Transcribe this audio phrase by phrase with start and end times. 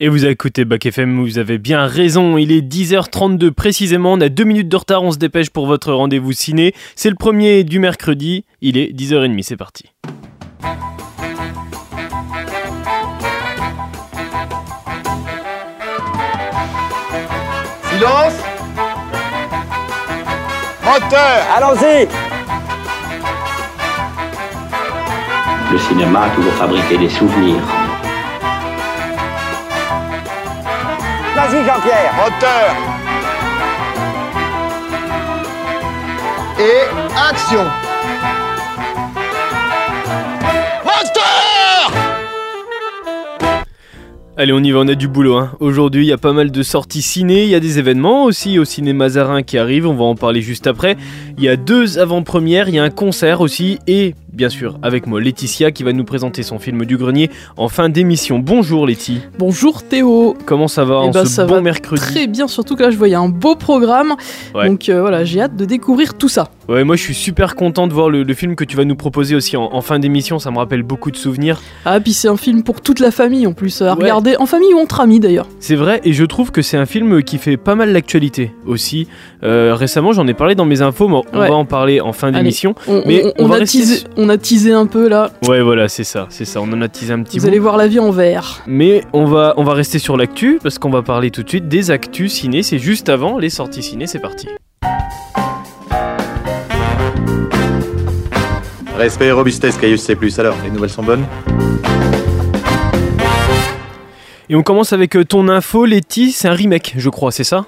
[0.00, 4.28] Et vous écoutez Bac FM, vous avez bien raison, il est 10h32 précisément, on a
[4.28, 6.74] deux minutes de retard, on se dépêche pour votre rendez-vous ciné.
[6.96, 9.84] C'est le premier du mercredi, il est 10h30, c'est parti.
[17.92, 18.34] Silence
[20.84, 22.08] Moteur Allons-y
[25.70, 27.62] Le cinéma a toujours fabriqué des souvenirs.
[31.34, 32.76] Vas-y Jean-Pierre Moteur
[36.58, 37.64] Et action
[44.36, 45.36] Allez, on y va, on a du boulot.
[45.36, 45.52] Hein.
[45.60, 48.58] Aujourd'hui, il y a pas mal de sorties ciné, il y a des événements aussi
[48.58, 50.96] au cinéma Zarin qui arrivent, on va en parler juste après.
[51.36, 55.06] Il y a deux avant-premières, il y a un concert aussi, et bien sûr, avec
[55.06, 58.38] moi, Laetitia qui va nous présenter son film du grenier en fin d'émission.
[58.38, 59.20] Bonjour Letty.
[59.38, 60.36] Bonjour Théo.
[60.46, 62.82] Comment ça va Eh en ben, ce ça bon va mercredi Très bien, surtout que
[62.82, 64.14] là je voyais un beau programme.
[64.54, 64.68] Ouais.
[64.68, 66.48] Donc euh, voilà, j'ai hâte de découvrir tout ça.
[66.68, 68.96] Ouais, moi je suis super content de voir le, le film que tu vas nous
[68.96, 71.60] proposer aussi en, en fin d'émission, ça me rappelle beaucoup de souvenirs.
[71.84, 74.02] Ah, puis c'est un film pour toute la famille en plus, à Ouais.
[74.04, 75.46] regarder en famille ou entre amis d'ailleurs.
[75.60, 79.08] C'est vrai, et je trouve que c'est un film qui fait pas mal l'actualité aussi.
[79.42, 81.48] Euh, récemment, j'en ai parlé dans mes infos, mais on Ouais.
[81.48, 82.74] va en parler en fin d'émission.
[82.86, 85.08] On, Mais on- on on va a rester teasé, sur- on a teasé un peu
[85.08, 85.30] là.
[85.48, 87.48] Ouais, voilà, c'est ça, c'est ça, on en a teasé un petit Vous bout.
[87.50, 88.62] allez voir la vie en vert.
[88.66, 91.68] Mais on va, on va rester sur l'actu, parce qu'on va parler tout de suite
[91.68, 94.48] des actus ciné, c'est juste avant les sorties ciné, c'est parti.
[98.96, 100.16] Respect et robustesse, Caius C+.
[100.38, 101.24] Alors, les nouvelles sont bonnes?
[104.50, 107.64] Et on commence avec euh, ton info, Letty, c'est un remake, je crois, c'est ça?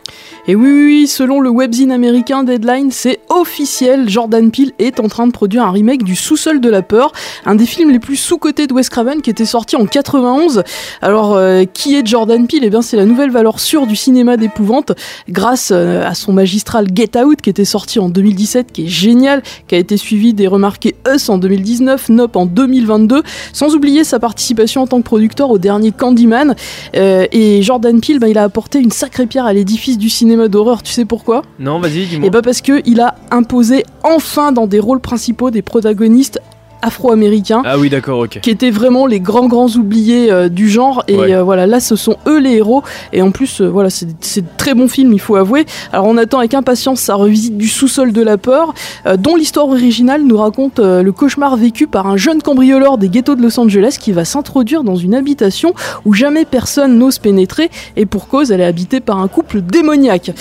[0.46, 5.08] Et oui, oui, oui, selon le webzine américain Deadline, c'est officiel, Jordan Peele est en
[5.08, 7.12] train de produire un remake du Sous-sol de la peur,
[7.46, 10.64] un des films les plus sous-cotés de Wes Craven qui était sorti en 91.
[11.00, 12.64] Alors, euh, qui est Jordan Peele?
[12.64, 14.92] Eh bien, c'est la nouvelle valeur sûre du cinéma d'épouvante,
[15.30, 19.42] grâce euh, à son magistral Get Out qui était sorti en 2017, qui est génial,
[19.66, 23.22] qui a été suivi des remarqués Us en 2019, Nope en 2022,
[23.54, 26.54] sans oublier sa participation en tant que producteur au dernier Candyman.
[26.96, 30.48] Euh, et Jordan Peele, bah, il a apporté une sacrée pierre à l'édifice du cinéma
[30.48, 30.82] d'horreur.
[30.82, 31.42] Tu sais pourquoi?
[31.58, 32.30] Non, vas-y, Et dis-moi.
[32.30, 36.40] bah parce que il a imposé enfin dans des rôles principaux des protagonistes
[36.82, 37.62] afro-américains.
[37.64, 38.40] Ah oui, d'accord, ok.
[38.40, 41.34] qui étaient vraiment les grands grands oubliés euh, du genre et Ouais.
[41.34, 42.82] euh, voilà là ce sont eux les héros
[43.12, 46.16] et en plus euh, voilà c'est de très bon film il faut avouer alors on
[46.16, 48.74] attend avec impatience sa revisite du sous-sol de la peur
[49.18, 53.42] dont l'histoire originale nous raconte le cauchemar vécu par un jeune cambrioleur des ghettos de
[53.42, 55.72] Los Angeles qui va s'introduire dans une habitation
[56.04, 60.32] où jamais personne n'ose pénétrer et pour cause elle est habitée par un couple démoniaque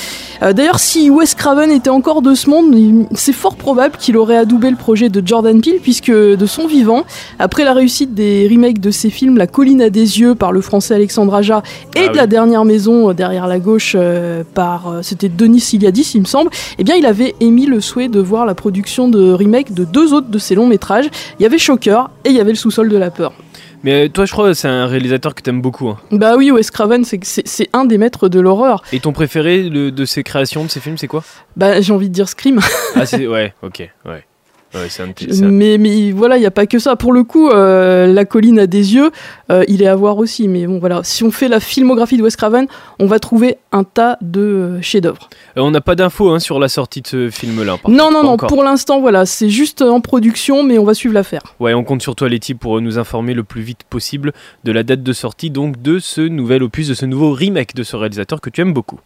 [0.41, 4.69] d'ailleurs si Wes Craven était encore de ce monde c'est fort probable qu'il aurait adoubé
[4.69, 7.05] le projet de Jordan Peele puisque de son vivant
[7.39, 10.61] après la réussite des remakes de ses films La colline à des yeux par le
[10.61, 11.61] français Alexandre Aja
[11.95, 12.17] et Ah de oui.
[12.17, 16.25] La dernière maison euh, derrière la gauche euh, par euh, c'était Denis Iliadis il me
[16.25, 16.49] semble
[16.79, 20.13] eh bien il avait émis le souhait de voir la production de remake de deux
[20.13, 21.05] autres de ses longs métrages
[21.39, 23.33] il y avait Shocker et il y avait Le sous-sol de la peur
[23.83, 25.89] Mais toi, je crois c'est un réalisateur que t'aimes beaucoup.
[25.89, 25.97] hein.
[26.11, 30.05] bah oui Wes Craven c'est un des maîtres de l'horreur Et ton préféré le- de
[30.05, 31.23] ses créations, de ses films, c'est quoi?
[31.57, 32.59] Bah j'ai envie de dire Scream
[32.95, 33.27] Ah, c'est.
[33.27, 34.23] Ouais, ok, ouais.
[34.73, 35.43] Ouais, c'est un petit.
[35.43, 36.95] un- mais, mais voilà, il n'y a pas que ça.
[36.97, 39.09] Pour le coup, euh, La colline a des yeux,
[39.51, 40.47] euh, il est à voir aussi.
[40.49, 42.67] Mais bon, voilà, si on fait la filmographie de Wes Craven,
[42.99, 45.29] on va trouver un tas de euh, chefs-d'œuvre.
[45.57, 47.77] Euh, on n'a pas d'infos hein, sur la sortie de ce film-là.
[47.87, 48.49] Non, non, non, encore.
[48.49, 51.41] pour l'instant, voilà, c'est juste en production, mais on va suivre l'affaire.
[51.59, 54.33] Ouais, on compte sur toi, Letty, pour nous informer le plus vite possible
[54.65, 57.83] de la date de sortie donc de ce nouvel opus, de ce nouveau remake de
[57.83, 58.99] ce réalisateur que tu aimes beaucoup.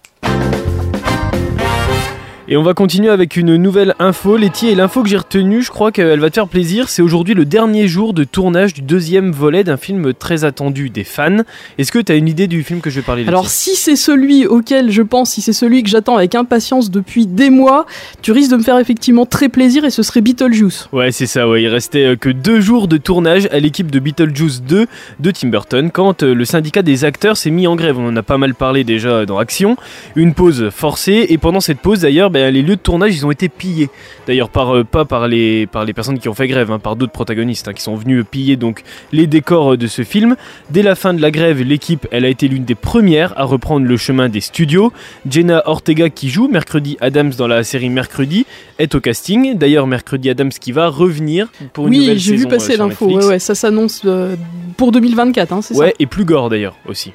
[2.51, 5.69] Et on va continuer avec une nouvelle info, Letty, et l'info que j'ai retenue, je
[5.69, 9.31] crois qu'elle va te faire plaisir, c'est aujourd'hui le dernier jour de tournage du deuxième
[9.31, 11.43] volet d'un film très attendu des fans.
[11.77, 13.29] Est-ce que tu as une idée du film que je vais parler, Letty?
[13.29, 17.27] Alors, si c'est celui auquel je pense, si c'est celui que j'attends avec impatience depuis
[17.27, 17.85] des mois,
[18.23, 20.89] tu risques de me faire effectivement très plaisir et ce serait Beetlejuice.
[20.91, 21.61] Ouais, c'est ça, ouais.
[21.61, 24.87] Il restait euh, que deux jours de tournage à l'équipe de Beetlejuice 2
[25.19, 27.99] de Tim Burton quand euh, le syndicat des acteurs s'est mis en grève.
[27.99, 29.78] On en a pas mal parlé déjà dans Action.
[30.16, 33.32] Une pause forcée et pendant cette pause d'ailleurs, ben, les lieux de tournage ils ont
[33.32, 33.90] été pillés.
[34.28, 36.96] D'ailleurs, par, euh, pas par les, par les personnes qui ont fait grève, hein, par
[36.96, 40.36] d'autres protagonistes hein, qui sont venus piller donc les décors euh, de ce film.
[40.70, 43.86] Dès la fin de la grève, l'équipe elle a été l'une des premières à reprendre
[43.86, 44.91] le chemin des studios.
[45.30, 48.46] Jenna Ortega qui joue Mercredi Adams dans la série Mercredi
[48.78, 49.58] est au casting.
[49.58, 52.78] D'ailleurs, Mercredi Adams qui va revenir pour une Oui, nouvelle j'ai vu saison, passer euh,
[52.78, 53.06] l'info.
[53.06, 53.26] Netflix.
[53.26, 54.36] Ouais, ouais, ça s'annonce euh,
[54.78, 55.80] pour 2024, hein, c'est ça?
[55.80, 57.12] Ouais, et plus gore d'ailleurs aussi.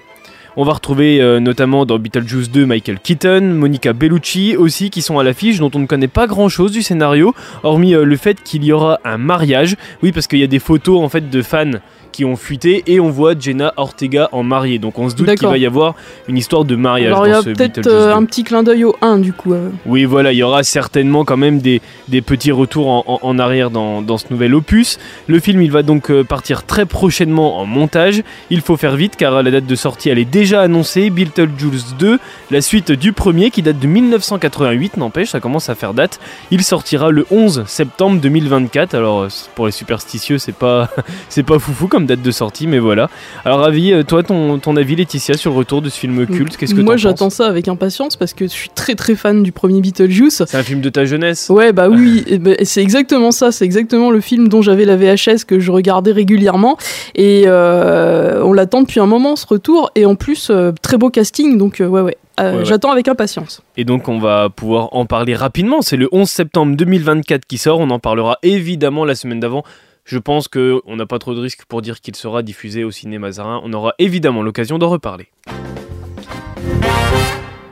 [0.56, 5.18] On va retrouver euh, notamment dans Beetlejuice 2 Michael Keaton, Monica Bellucci aussi qui sont
[5.18, 7.34] à l'affiche dont on ne connaît pas grand chose du scénario,
[7.64, 9.74] hormis euh, le fait qu'il y aura un mariage.
[10.04, 11.72] Oui, parce qu'il y a des photos en fait de fans
[12.14, 14.78] qui ont fuité et on voit Jenna Ortega en mariée.
[14.78, 15.94] Donc on se doute qu'il va y avoir
[16.28, 18.12] une histoire de mariage Alors il y dans a ce peut-être euh, 2.
[18.16, 19.52] un petit clin d'œil au 1 du coup.
[19.52, 19.68] euh.
[19.86, 23.38] Oui, voilà, il y aura certainement quand même des, des petits retours en, en- en
[23.38, 24.98] arrière dans, dans ce nouvel opus.
[25.26, 28.22] Le film, il va donc euh, partir très prochainement en montage.
[28.50, 31.10] Il faut faire vite car la date de sortie, elle est déjà annoncée.
[31.10, 32.18] Beetlejuice 2,
[32.50, 36.20] la suite du premier qui date de 1988, n'empêche, ça commence à faire date.
[36.50, 38.94] Il sortira le 11 septembre 2024.
[38.94, 40.88] Alors, pour les superstitieux, c'est pas,
[41.28, 43.10] c'est pas foufou comme date de sortie, mais voilà.
[43.44, 46.56] Alors, Ravi, euh, toi, ton, ton avis, Laetitia, sur le retour de ce film culte,
[46.56, 49.42] qu'est-ce que Moi t'en j'attends ça avec impatience parce que je suis très très fan
[49.42, 50.42] du premier Beetlejuice.
[50.46, 54.10] C'est un film de ta jeunesse Ouais, bah oui, ben, c'est exactement ça, c'est exactement
[54.10, 56.76] le film dont j'avais la VHS que je regardais régulièrement.
[57.14, 61.10] Et euh, on l'attend depuis un moment ce retour, et en plus, euh, très beau
[61.10, 62.16] casting, donc euh, ouais, ouais.
[62.40, 62.64] Euh, Ouais, ouais.
[62.64, 63.62] J'attends avec impatience.
[63.76, 65.82] Et donc on va pouvoir en parler rapidement.
[65.82, 67.78] C'est le 11 septembre 2024 qui sort.
[67.78, 69.62] On en parlera évidemment la semaine d'avant.
[70.04, 73.32] Je pense qu'on n'a pas trop de risques pour dire qu'il sera diffusé au cinéma
[73.32, 73.62] Zarin.
[73.64, 75.28] On aura évidemment l'occasion d'en reparler.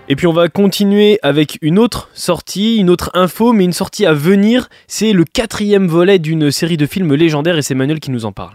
[0.09, 4.07] Et puis on va continuer avec une autre sortie, une autre info, mais une sortie
[4.07, 4.71] à venir.
[4.87, 8.33] C'est le quatrième volet d'une série de films légendaires et c'est Manuel qui nous en
[8.33, 8.55] parle.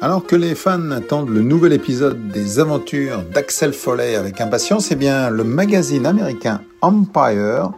[0.00, 4.96] Alors que les fans attendent le nouvel épisode des aventures d'Axel Foley avec impatience, eh
[4.96, 7.72] bien, le magazine américain Empire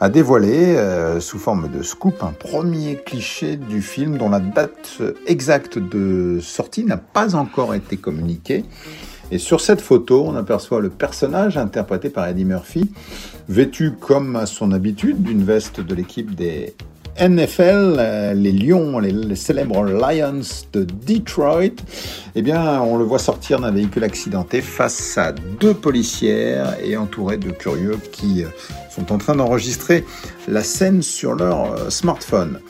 [0.00, 5.02] a dévoilé, euh, sous forme de scoop, un premier cliché du film dont la date
[5.26, 8.64] exacte de sortie n'a pas encore été communiquée.
[9.30, 12.90] Et sur cette photo, on aperçoit le personnage interprété par Eddie Murphy,
[13.48, 16.74] vêtu comme à son habitude d'une veste de l'équipe des
[17.20, 20.40] NFL, euh, les Lions, les, célèbres Lions
[20.72, 21.82] de Detroit,
[22.36, 27.36] eh bien, on le voit sortir d'un véhicule accidenté face à deux policières et entouré
[27.36, 28.48] de curieux qui euh,
[28.94, 30.04] sont en train d'enregistrer
[30.46, 32.60] la scène sur leur euh, smartphone.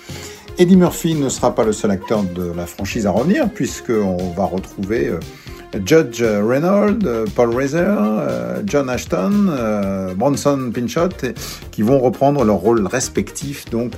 [0.56, 4.44] Eddie Murphy ne sera pas le seul acteur de la franchise à revenir, puisqu'on va
[4.46, 5.12] retrouver
[5.84, 11.32] Judge Reynolds, euh, Paul Reiser, euh, John Ashton, euh, Bronson Pinchot,
[11.70, 13.94] qui vont reprendre leurs rôles respectifs donc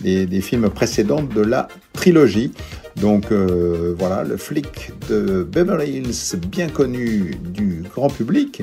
[0.00, 2.52] des, films précédents de la trilogie.
[2.96, 8.62] Donc euh, voilà, le flic de Beverly Hills, bien connu du grand public,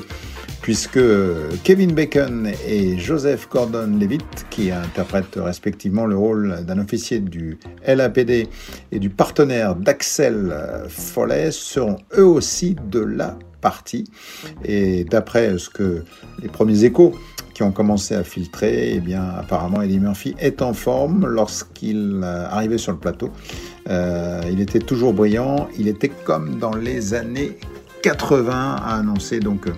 [0.62, 1.00] puisque
[1.64, 8.48] Kevin Bacon et Joseph Gordon-Levitt, qui interprètent respectivement le rôle d'un officier du LAPD
[8.92, 10.54] et du partenaire d'Axel
[10.88, 14.06] Foley, seront eux aussi de la partie.
[14.66, 16.04] Et d'après ce que
[16.42, 17.14] les premiers échos
[17.70, 22.94] commencé à filtrer, eh bien apparemment Eddie Murphy est en forme lorsqu'il euh, arrivait sur
[22.94, 23.30] le plateau.
[23.88, 27.58] Euh, il était toujours brillant, il était comme dans les années
[28.02, 29.74] 80, a annoncé donc euh,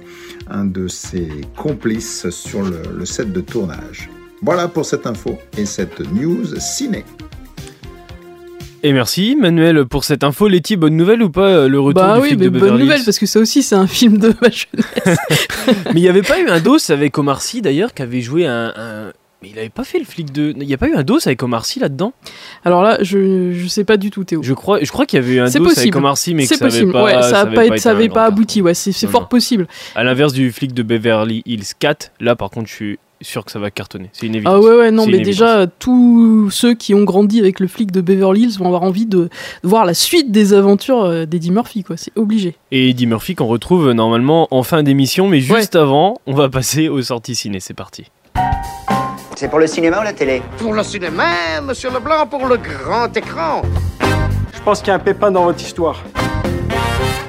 [0.50, 4.09] un de ses complices sur le, le set de tournage.
[4.41, 7.03] Voilà pour cette info et cette news ciné.
[8.85, 10.50] Et merci Manuel pour cette info.
[10.50, 12.59] Letty, bonne nouvelle ou pas euh, le retour bah du oui, flic mais de bonne
[12.59, 15.18] Beverly nouvelle Hills parce que ça aussi c'est un film de ma jeunesse.
[15.94, 18.45] Mais il n'y avait pas eu un dos avec Omar Sy d'ailleurs qui avait joué
[18.45, 18.74] un.
[18.75, 20.53] un- Mais il avait pas fait le flic de.
[20.59, 22.12] Il n'y a pas eu un dos avec Omar Sy là-dedans?
[22.65, 24.44] Alors là, je, je sais pas du tout Théo.
[24.44, 25.95] Je crois, je crois qu'il y avait eu un dos avec.
[25.95, 27.94] Omar Sy, mais que ça avait possible, pas, ouais, ça avait pas, été ça un
[27.94, 29.65] avait grand pas abouti, ouais, c'est fort possible.
[29.95, 33.51] À l'inverse du flic de Beverly Hills 4, là par contre, je suis sûr que
[33.51, 34.09] ça va cartonner.
[34.13, 34.53] C'est une évidence.
[34.55, 38.01] Ah ouais, ouais, non, mais déjà, tous ceux qui ont grandi avec le flic de
[38.01, 39.29] Beverly Hills vont avoir envie de, de
[39.67, 42.55] voir la suite des aventures euh, d'Eddie Murphy, quoi, c'est obligé.
[42.71, 46.49] Et Eddie Murphy qu'on retrouve euh, normalement en fin d'émission, mais juste avant, on va
[46.49, 47.59] passer aux sorties ciné.
[47.59, 48.06] C'est parti.
[49.35, 50.42] C'est pour le cinéma ou la télé?
[50.57, 53.63] Pour le cinéma, monsieur Leblanc, pour le grand écran.
[54.53, 56.01] Je pense qu'il y a un pépin dans votre histoire.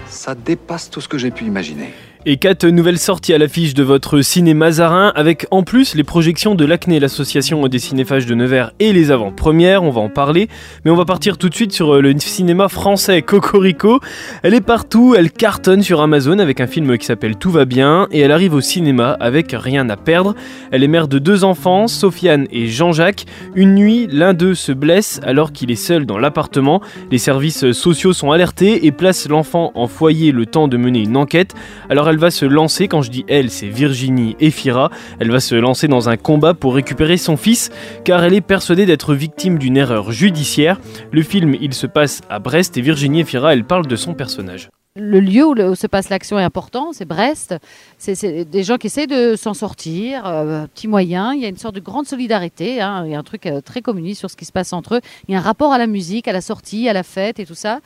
[0.07, 1.93] Ça dépasse tout ce que j'ai pu imaginer.
[2.27, 6.55] Et quatre nouvelles sorties à l'affiche de votre ciné Mazarin, avec en plus les projections
[6.55, 10.49] de l'ACNE, l'association des cinéphages de Nevers, et les avant-premières, on va en parler.
[10.87, 14.01] Mais on va partir tout de suite sur euh, le cinéma français Cocorico.
[14.43, 18.09] Elle est partout, elle cartonne sur Amazon avec un film qui s'appelle Tout va bien,
[18.11, 20.35] et elle arrive au cinéma avec Rien à perdre.
[20.71, 23.27] Elle est mère de deux enfants, Sofiane et Jean-Jacques.
[23.55, 26.81] Une nuit, l'un d'eux se blesse alors qu'il est seul dans l'appartement.
[27.11, 31.19] Les services sociaux sont alertés et placent l'enfant en foyer le temps de mener une
[31.19, 31.53] enquête.
[31.91, 34.91] Alors va se lancer, quand je dis elle, c'est Virginie et Fira,
[35.21, 37.71] elle va se lancer dans un combat pour récupérer son fils,
[38.05, 40.81] car elle est persuadée d'être victime d'une erreur judiciaire.
[41.11, 44.15] Le film, il se passe à Brest et Virginie et Fira, elle parle de son
[44.15, 44.69] personnage.
[44.97, 47.57] Le lieu où, se passe l'action est important, c'est Brest.
[47.99, 51.33] C'est- C'est des gens qui essaient de s'en sortir, euh, petits moyens.
[51.35, 52.81] Il y a une sorte de grande solidarité.
[52.81, 53.03] hein.
[53.05, 55.01] Il y a un truc euh, très communiste sur ce qui se passe entre eux.
[55.27, 57.45] Il y a un rapport à la musique, à la sortie, à la fête et
[57.45, 57.81] tout ça.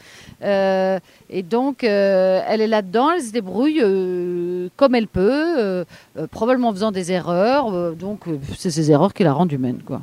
[0.45, 0.99] Euh,
[1.31, 5.85] et donc, euh, elle est là-dedans, elle se débrouille euh, comme elle peut, euh,
[6.31, 7.95] probablement en faisant des erreurs.
[7.95, 8.21] donc,
[8.57, 9.81] c'est ces erreurs qui la rendent humaine.
[9.85, 10.01] Quoi.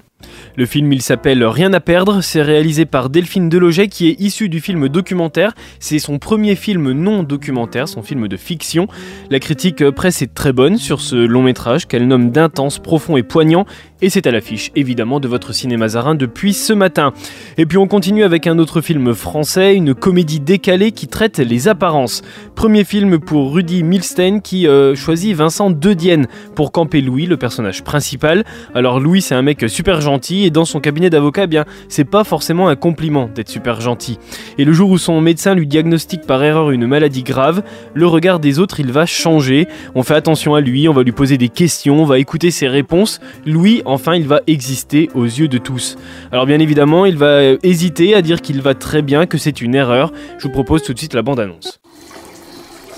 [0.55, 2.21] Le film, il s'appelle Rien à perdre.
[2.21, 5.53] C'est réalisé par Delphine Deloget, qui est issue du film documentaire.
[5.79, 8.87] C'est son premier film non documentaire, son film de fiction.
[9.31, 13.23] La critique presse est très bonne sur ce long métrage qu'elle nomme d'intense, profond et
[13.23, 13.65] poignant.
[14.05, 17.11] Et c'est à l'affiche, évidemment, de votre cinéma zarin depuis ce matin.
[17.57, 21.67] Et puis on continue avec un autre film français, une comédie décalée qui traite les
[21.67, 22.21] apparences.
[22.53, 27.83] Premier film pour Rudy Milstein qui euh, choisit Vincent Dedienne pour camper Louis, le personnage
[27.83, 28.43] principal.
[28.75, 32.05] Alors Louis, c'est un mec super gentil et dans son cabinet d'avocat, eh bien, c'est
[32.05, 34.19] pas forcément un compliment d'être super gentil.
[34.59, 37.63] Et le jour où son médecin lui diagnostique par erreur une maladie grave,
[37.95, 39.67] le regard des autres, il va changer.
[39.95, 42.67] On fait attention à lui, on va lui poser des questions, on va écouter ses
[42.67, 43.19] réponses.
[43.47, 45.97] Louis, enfin il va exister aux yeux de tous.
[46.31, 49.61] Alors bien évidemment, il va euh, hésiter à dire qu'il va très bien, que c'est
[49.61, 50.11] une erreur.
[50.37, 51.79] Je vous propose tout de suite la bande-annonce.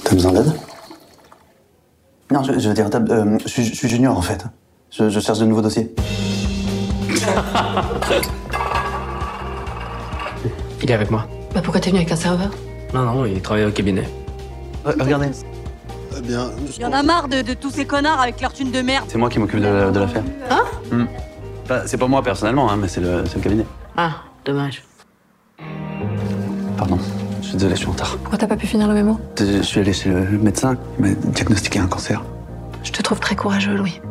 [0.03, 0.51] T'as besoin d'aide?
[2.31, 4.45] Non, je, je veux dire, euh, je, suis, je, suis junior en fait.
[4.91, 5.93] Je, je cherche de nouveaux dossiers.
[10.83, 11.27] il est avec moi.
[11.53, 12.49] Bah pourquoi t'es venu avec un serveur?
[12.93, 14.09] Non, non, il travaille au cabinet.
[14.85, 15.27] Euh, regardez.
[16.17, 18.71] Eh bien, il y en a marre de, de, tous ces connards avec leur thune
[18.71, 19.05] de merde.
[19.07, 20.23] C'est moi qui m'occupe de, de l'affaire.
[20.49, 21.05] Hein hmm.
[21.63, 23.65] enfin, C'est pas moi personnellement, hein, mais c'est le, le, cabinet.
[23.95, 24.83] Ah, dommage.
[26.75, 26.97] Pardon,
[27.41, 28.17] je suis désolé, je suis en retard.
[28.17, 29.19] Pourquoi t'as pas pu finir le mémo?
[29.39, 32.23] Je suis allé chez le médecin, il m'a diagnostiqué un cancer.
[32.83, 34.01] Je te trouve très courageux, Louis.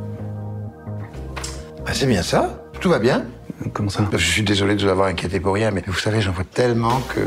[1.84, 2.62] Bah, c'est bien ça.
[2.80, 3.24] Tout va bien.
[3.72, 4.04] Comment ça?
[4.12, 7.00] Je suis désolé de vous avoir inquiété pour rien, mais vous savez, j'en vois tellement
[7.08, 7.20] que.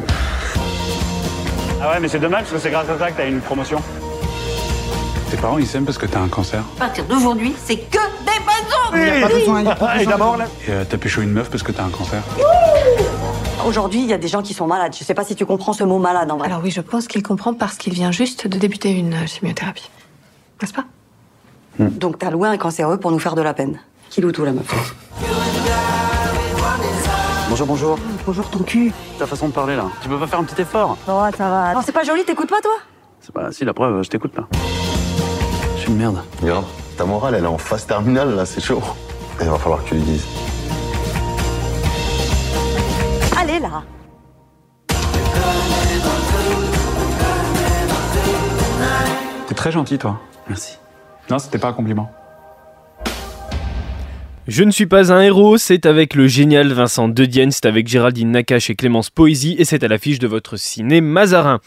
[1.81, 3.81] Ah ouais, mais c'est dommage parce que c'est grâce à ça que t'as une promotion.
[5.29, 6.63] Tes parents, ils s'aiment parce que t'as un cancer?
[6.77, 9.69] À partir d'aujourd'hui, c'est que des bonnes Il y a pas de soin, il y
[9.69, 10.45] a pas de Et d'abord, là.
[10.67, 12.23] Et euh, t'as pécho une meuf parce que t'as un cancer?
[13.67, 14.95] Aujourd'hui, il y a des gens qui sont malades.
[14.97, 16.47] Je sais pas si tu comprends ce mot malade en vrai.
[16.47, 19.91] Alors oui, je pense qu'il comprend parce qu'il vient juste de débuter une chimiothérapie.
[20.61, 20.85] N'est-ce pas?
[21.77, 21.89] Mmh.
[21.89, 23.79] Donc t'as loué un cancéreux pour nous faire de la peine.
[24.09, 24.95] Qui loue tout la meuf?
[27.49, 27.99] Bonjour, bonjour.
[28.25, 28.91] Bonjour ton cul.
[29.19, 29.85] Ta façon de parler là.
[30.01, 30.97] Tu peux pas faire un petit effort?
[31.07, 31.73] Oh, ça va.
[31.75, 32.77] Non, c'est pas joli, t'écoutes pas toi?
[33.21, 33.51] C'est pas.
[33.51, 34.47] Si, la preuve, je t'écoute là.
[35.89, 36.21] Une merde.
[36.97, 38.79] Ta morale, elle est en phase terminale là, c'est chaud.
[39.41, 40.23] Il va falloir que tu lui dises.
[43.35, 43.83] Allez là
[49.47, 50.21] T'es très gentil, toi.
[50.47, 50.77] Merci.
[51.27, 52.11] Non, c'était pas un compliment.
[54.47, 58.31] Je ne suis pas un héros, c'est avec le génial Vincent Dedienne, c'est avec Géraldine
[58.31, 61.59] Nakache et Clémence Poésie, et c'est à l'affiche de votre ciné Mazarin.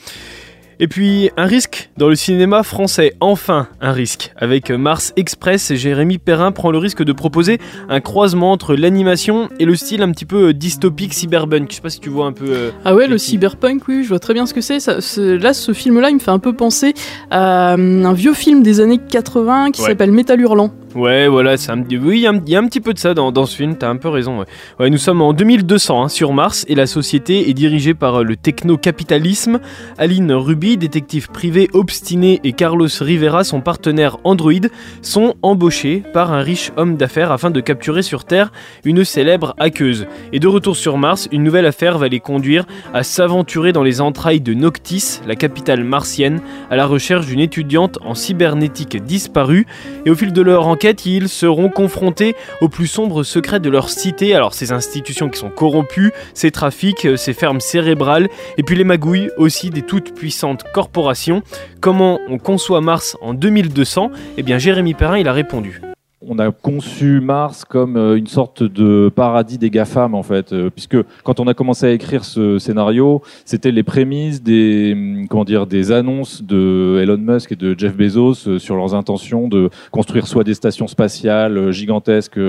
[0.80, 4.32] Et puis un risque dans le cinéma français, enfin un risque.
[4.36, 9.64] Avec Mars Express, Jérémy Perrin prend le risque de proposer un croisement entre l'animation et
[9.64, 11.70] le style un petit peu dystopique cyberpunk.
[11.70, 12.46] Je sais pas si tu vois un peu.
[12.48, 14.78] Euh, ah ouais, le cyberpunk, oui, je vois très bien ce que c'est.
[15.16, 16.94] Là, ce film-là, il me fait un peu penser
[17.30, 19.88] à euh, un vieux film des années 80 qui ouais.
[19.88, 20.72] s'appelle Métal Hurlant.
[20.94, 23.56] Ouais, voilà, un, oui, il y, a un petit peu de ça dans, dans ce
[23.56, 24.44] film, t'as un peu raison.
[24.78, 24.90] Ouais.
[24.90, 29.60] nous sommes en 2200 hein, sur Mars et la société est dirigée par le techno-capitalisme.
[29.96, 34.52] Aline Ruby, détective privé obstiné, et Carlos Rivera, son partenaire Android,
[35.00, 38.52] sont embauchés par un riche homme d'affaires afin de capturer sur Terre
[38.84, 40.06] une célèbre hackeuse.
[40.34, 44.02] Et de retour sur Mars, une nouvelle affaire va les conduire à s'aventurer dans les
[44.02, 49.66] entrailles de Noctis, la capitale martienne, à la recherche d'une étudiante en cybernétique disparue.
[50.04, 53.88] Et au fil de leur enquête, ils seront confrontés aux plus sombres secrets de leur
[53.88, 58.84] cité, alors ces institutions qui sont corrompues, ces trafics, ces fermes cérébrales, et puis les
[58.84, 61.42] magouilles aussi des toutes puissantes corporations.
[61.80, 65.80] Comment on conçoit Mars en 2200 Eh bien Jérémy Perrin, il a répondu
[66.28, 71.40] on a conçu Mars comme une sorte de paradis des GAFAM en fait, puisque quand
[71.40, 76.42] on a commencé à écrire ce scénario, c'était les prémices des comment dire des annonces
[76.42, 80.86] de Elon Musk et de Jeff Bezos sur leurs intentions de construire soit des stations
[80.86, 82.40] spatiales gigantesques,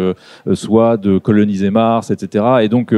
[0.54, 2.46] soit de coloniser Mars, etc.
[2.62, 2.94] Et donc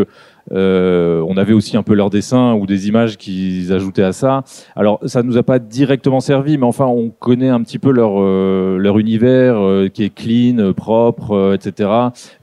[0.51, 4.43] euh, on avait aussi un peu leurs dessins ou des images qu'ils ajoutaient à ça.
[4.75, 8.21] Alors ça nous a pas directement servi, mais enfin on connaît un petit peu leur
[8.21, 11.89] euh, leur univers euh, qui est clean, propre, euh, etc.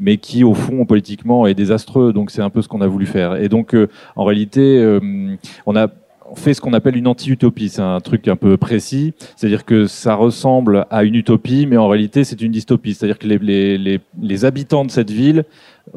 [0.00, 2.12] Mais qui au fond politiquement est désastreux.
[2.12, 3.36] Donc c'est un peu ce qu'on a voulu faire.
[3.36, 3.76] Et donc
[4.16, 4.98] en réalité,
[5.66, 5.88] on a
[6.34, 7.68] fait ce qu'on appelle une anti-utopie.
[7.68, 9.14] C'est un truc un peu précis.
[9.36, 12.94] C'est-à-dire que ça ressemble à une utopie, mais en réalité, c'est une dystopie.
[12.94, 15.44] C'est-à-dire que les, les, les, habitants de cette ville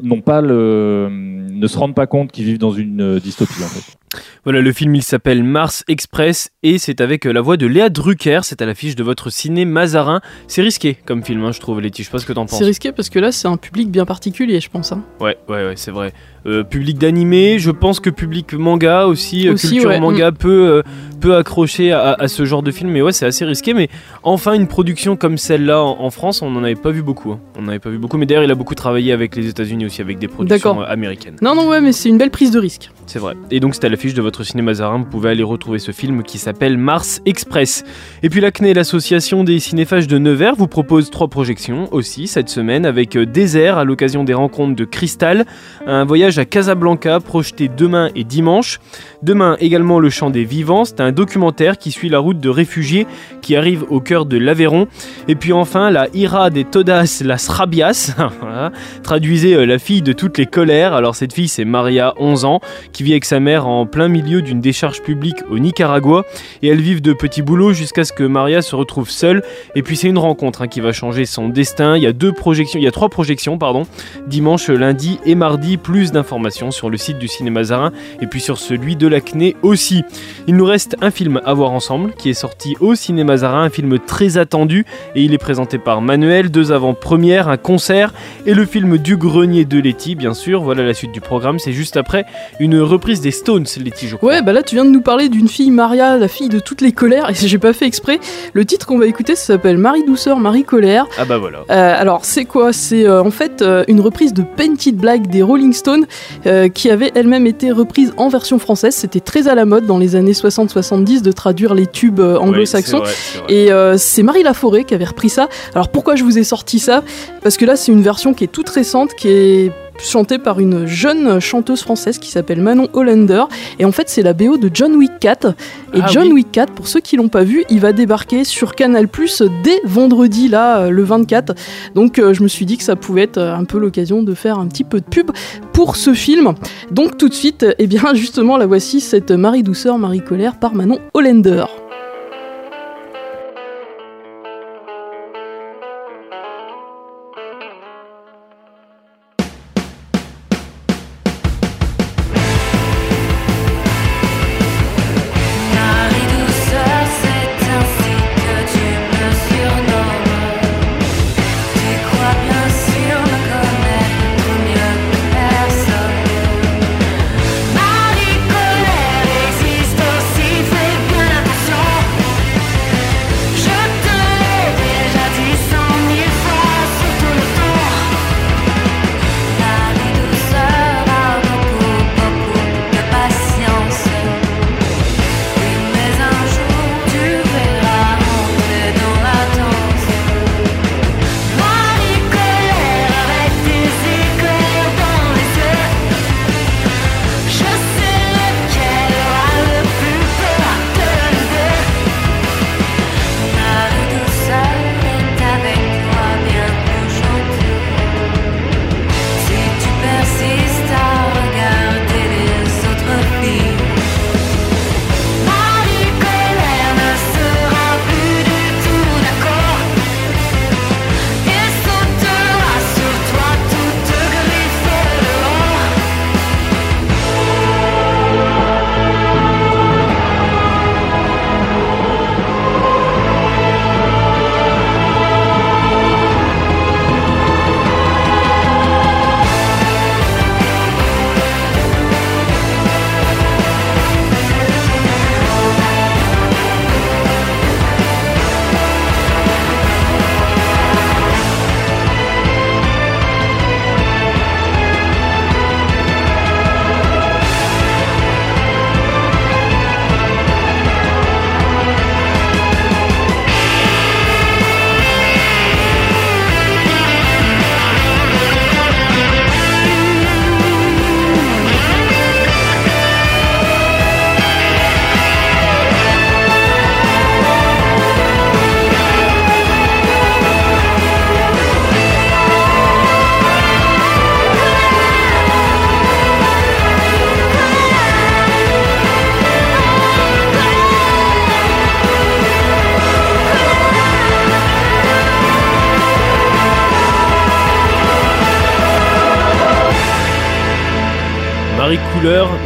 [0.02, 3.96] n'ont pas le, ne se rendent pas compte qu'ils vivent dans une dystopie, en fait.
[4.44, 8.40] Voilà, le film il s'appelle Mars Express et c'est avec la voix de Léa Drucker,
[8.44, 10.20] c'est à l'affiche de votre ciné Mazarin.
[10.46, 12.58] C'est risqué comme film, hein, je trouve, Letty, je sais pas ce que t'en penses.
[12.58, 14.92] C'est risqué parce que là c'est un public bien particulier, je pense.
[14.92, 15.02] Hein.
[15.20, 16.12] Ouais, ouais, ouais, c'est vrai.
[16.46, 17.58] Euh, public d'animé.
[17.58, 20.00] Je pense que public manga aussi, euh, Aussi, culture ouais.
[20.00, 20.82] manga peut, euh,
[21.20, 22.90] peut accrocher à, à ce genre de film.
[22.90, 23.74] Mais ouais, c'est assez risqué.
[23.74, 23.88] Mais
[24.22, 27.32] enfin, une production comme celle-là en, en France, on n'en avait pas vu beaucoup.
[27.32, 27.40] hein.
[27.58, 28.16] On n'en avait pas vu beaucoup.
[28.18, 31.36] Mais d'ailleurs, il a beaucoup travaillé avec les États-Unis aussi, avec des productions américaines.
[31.42, 32.90] Non, non, ouais, mais c'est une belle prise de risque.
[33.06, 33.34] C'est vrai.
[33.50, 34.98] Et donc, c'est à l'affiche de votre cinéma Zarin.
[34.98, 37.84] Vous pouvez aller retrouver ce film qui s'appelle Mars Express.
[38.22, 42.48] Et puis, la CNE, l'association des cinéphages de Nevers, vous propose trois projections aussi cette
[42.48, 45.44] semaine avec Désert à l'occasion des rencontres de Cristal,
[45.86, 48.80] un voyage à Casablanca projeté demain et dimanche.
[49.22, 53.06] Demain également Le Chant des Vivants, c'est un documentaire qui suit la route de réfugiés
[53.42, 54.86] qui arrivent au cœur de l'Aveyron.
[55.28, 58.14] Et puis enfin la Ira des Todas las Rabias,
[59.02, 60.92] traduisez euh, la fille de toutes les colères.
[60.92, 62.60] Alors cette fille c'est Maria, 11 ans,
[62.92, 66.24] qui vit avec sa mère en plein milieu d'une décharge publique au Nicaragua.
[66.62, 69.42] Et elles vivent de petits boulots jusqu'à ce que Maria se retrouve seule.
[69.74, 71.96] Et puis c'est une rencontre hein, qui va changer son destin.
[71.96, 73.84] Il y a deux projections, il y a trois projections pardon,
[74.26, 75.76] dimanche, lundi et mardi.
[75.78, 76.25] Plus d'informations
[76.70, 80.04] sur le site du cinéma Zarin et puis sur celui de la CNE aussi.
[80.46, 83.70] Il nous reste un film à voir ensemble qui est sorti au cinéma Zarin, un
[83.70, 88.12] film très attendu et il est présenté par Manuel, deux avant-premières, un concert
[88.46, 90.62] et le film du grenier de Letty bien sûr.
[90.62, 92.24] Voilà la suite du programme, c'est juste après
[92.60, 94.30] une reprise des Stones Letty je crois.
[94.30, 96.80] Ouais, bah là, tu viens de nous parler d'une fille, Maria, la fille de toutes
[96.80, 98.18] les colères, et j'ai pas fait exprès.
[98.52, 101.06] Le titre qu'on va écouter, ça s'appelle Marie Douceur, Marie Colère.
[101.18, 101.60] Ah bah voilà.
[101.70, 102.72] Euh, alors, c'est quoi?
[102.72, 106.06] C'est euh, en fait euh, une reprise de Painted Black des Rolling Stones,
[106.46, 108.94] euh, qui avait elle-même été reprise en version française.
[108.94, 113.02] C'était très à la mode dans les années 60-70 de traduire les tubes euh, anglo-saxons.
[113.48, 115.48] Et euh, c'est Marie Laforêt qui avait repris ça.
[115.74, 117.02] Alors pourquoi je vous ai sorti ça?
[117.42, 120.86] Parce que là, c'est une version qui est toute récente, qui est chantée par une
[120.86, 123.44] jeune chanteuse française qui s'appelle Manon Hollander.
[123.78, 125.54] Et en fait, c'est la BO de John Wick 4.
[125.94, 126.32] Et Ah John oui.
[126.34, 129.80] Wick 4, pour ceux qui l'ont pas vu, il va débarquer sur Canal Plus dès
[129.84, 131.54] vendredi, là, euh, le 24.
[131.94, 134.34] Donc euh, je me suis dit que ça pouvait être euh, un peu l'occasion de
[134.34, 135.30] faire un petit peu de pub
[135.72, 136.54] pour ce film.
[136.90, 140.74] Donc tout de suite, eh bien justement, la voici, cette Marie Douceur, Marie Colère par
[140.74, 141.64] Manon Hollander.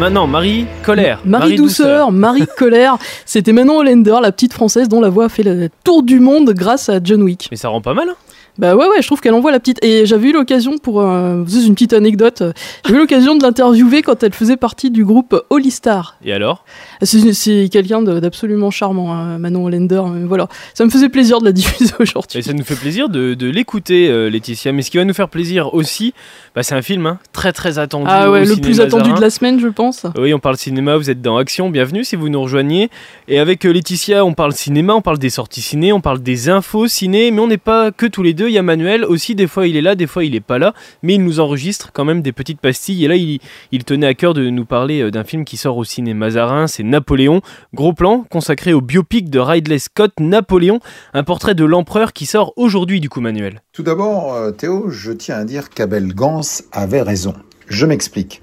[0.00, 1.20] Maintenant, Marie Colère.
[1.26, 5.42] Marie, Douceur, Marie Colère, c'était Manon Hollander, la petite française dont la voix a fait
[5.42, 7.48] le tour du monde grâce à John Wick.
[7.50, 8.08] Mais ça rend pas mal.
[8.08, 8.14] hein
[8.56, 9.84] Bah ouais, ouais, je trouve qu'elle envoie la petite.
[9.84, 11.02] Et j'avais eu l'occasion pour.
[11.02, 12.42] Euh, une petite anecdote.
[12.86, 16.16] J'ai eu l'occasion de l'interviewer quand elle faisait partie du groupe Holy Star.
[16.24, 16.64] Et alors?
[17.02, 20.02] C'est quelqu'un d'absolument charmant, hein, Manon Hollander.
[20.12, 22.38] mais voilà, ça me faisait plaisir de la diffuser aujourd'hui.
[22.38, 24.72] Et ça nous fait plaisir de, de l'écouter, euh, Laetitia.
[24.72, 26.14] Mais ce qui va nous faire plaisir aussi,
[26.54, 28.06] bah, c'est un film hein, très très attendu.
[28.08, 30.06] Ah ouais, le plus attendu de la semaine, je pense.
[30.18, 32.90] Oui, on parle cinéma, vous êtes dans Action, bienvenue si vous nous rejoignez.
[33.28, 36.48] Et avec euh, Laetitia, on parle cinéma, on parle des sorties ciné, on parle des
[36.48, 38.48] infos ciné, mais on n'est pas que tous les deux.
[38.48, 40.58] Il y a Manuel aussi, des fois il est là, des fois il est pas
[40.58, 43.04] là, mais il nous enregistre quand même des petites pastilles.
[43.04, 43.40] Et là, il,
[43.72, 46.66] il tenait à cœur de nous parler euh, d'un film qui sort au cinéma Mazarin,
[46.66, 47.40] c'est Napoléon.
[47.74, 50.80] Gros plan consacré au biopic de Ridley Scott, Napoléon,
[51.14, 53.62] un portrait de l'empereur qui sort aujourd'hui du coup, Manuel.
[53.72, 56.40] Tout d'abord, euh, Théo, je tiens à dire qu'Abel Gans
[56.72, 57.34] avait raison.
[57.68, 58.40] Je m'explique.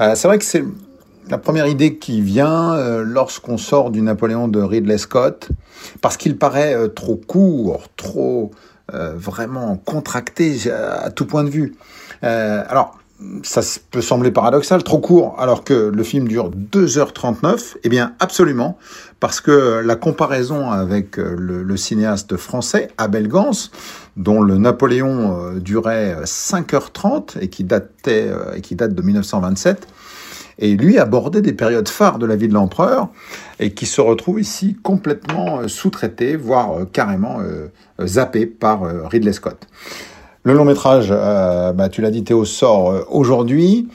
[0.00, 0.64] Euh, c'est vrai que c'est
[1.28, 5.48] la première idée qui vient euh, lorsqu'on sort du Napoléon de Ridley Scott,
[6.00, 8.50] parce qu'il paraît trop court, trop
[8.88, 11.74] vraiment contracté à, tout point de vue.
[12.20, 12.98] Alors,
[13.42, 17.76] ça peut sembler paradoxal, trop court, alors que le film dure 2h39.
[17.84, 18.78] Eh bien, absolument,
[19.20, 23.70] parce que la comparaison avec euh, le, cinéaste français Abel Gans,
[24.16, 29.86] dont le Napoléon euh, durait 5h30 et qui, datait, euh, et qui date de 1927,
[30.58, 33.08] et lui abordait des périodes phares de la vie de l'empereur
[33.58, 37.38] et qui se retrouve ici complètement sous-traité, voire carrément
[38.04, 39.66] zappé par Ridley Scott.
[40.44, 43.88] Le long métrage, euh, bah, tu l'as dit Théo, sort euh, aujourd'hui.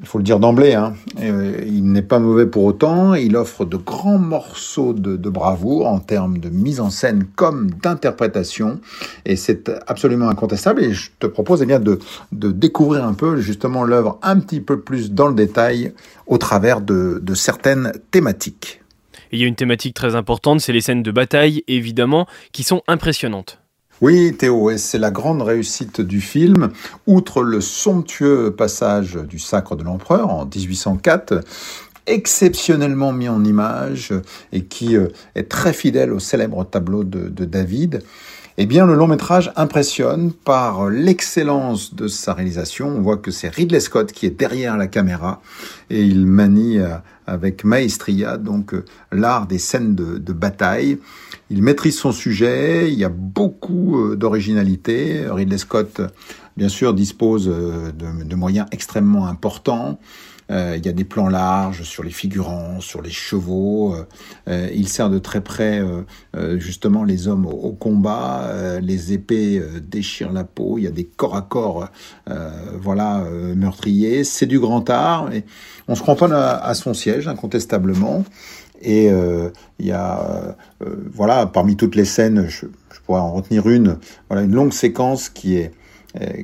[0.00, 0.94] Il faut le dire d'emblée, hein.
[1.20, 3.14] Euh, il n'est pas mauvais pour autant.
[3.14, 8.78] Il offre de grands morceaux de, bravoure en termes de mise en scène comme d'interprétation,
[9.26, 10.84] et c'est absolument incontestable.
[10.84, 11.98] Et je te propose eh bien de,
[12.30, 15.92] découvrir un peu justement l'œuvre un petit peu plus dans le détail
[16.28, 18.82] au travers de, certaines thématiques.
[19.32, 22.82] Il y a une thématique très importante, c'est les scènes de bataille, évidemment, qui sont
[22.86, 23.58] impressionnantes.
[24.00, 26.70] Oui, Théo, et c'est la grande réussite du film.
[27.08, 31.40] Outre le somptueux passage du Sacre de l'Empereur en 1804,
[32.06, 34.14] exceptionnellement mis en image
[34.52, 38.04] et qui euh, est très fidèle au célèbre tableau de, David,
[38.56, 42.86] eh bien, le long métrage impressionne par l'excellence de sa réalisation.
[42.88, 45.42] On voit que c'est Ridley Scott qui est derrière la caméra
[45.90, 46.94] et il manie euh,
[47.26, 50.98] avec maestria donc euh, l'art des scènes de bataille.
[51.50, 55.26] Il maîtrise son sujet, il y a beaucoup euh, d'originalité.
[55.30, 56.02] Ridley Scott,
[56.58, 59.98] bien sûr, dispose euh, de, moyens extrêmement importants.
[60.50, 63.94] Euh, il y a des plans larges sur les figurants, sur les chevaux.
[64.46, 65.82] Il sert de très près
[66.56, 68.50] justement les hommes au, combat.
[68.80, 70.78] Les épées déchirent la peau.
[70.78, 71.90] Il y a des corps à corps,
[72.80, 74.24] voilà, meurtriers.
[74.24, 75.28] C'est du grand art.
[75.86, 78.24] On se cramponne à son siège incontestablement.
[78.80, 82.66] Et euh, il y a, euh, voilà, parmi toutes les scènes, je,
[83.06, 83.98] pourrais en retenir une.
[84.28, 85.72] Voilà, une longue séquence qui est,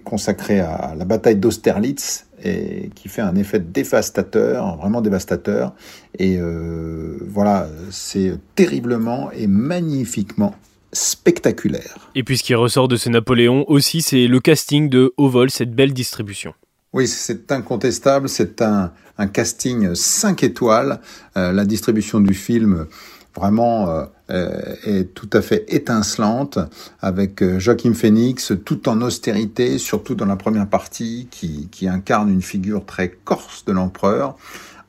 [0.04, 5.74] consacrée à la bataille d'Austerlitz et qui fait un effet dévastateur, vraiment dévastateur.
[6.18, 10.54] Et euh, voilà, c'est terriblement et magnifiquement
[10.92, 12.10] spectaculaire.
[12.14, 15.50] Et puis ce qui ressort de ce Napoléon aussi, c'est le casting de Haut Vol,
[15.50, 16.54] cette belle distribution.
[16.94, 18.92] Oui, c'est incontestable, c'est un,
[19.32, 21.00] casting 5 étoiles.
[21.36, 22.86] Euh, la distribution du film
[23.34, 26.60] vraiment euh, est tout à fait étincelante
[27.00, 32.42] avec euh, Joachim Phoenix tout en austérité, surtout dans la première partie qui, incarne une
[32.42, 34.36] figure très corse de l'empereur.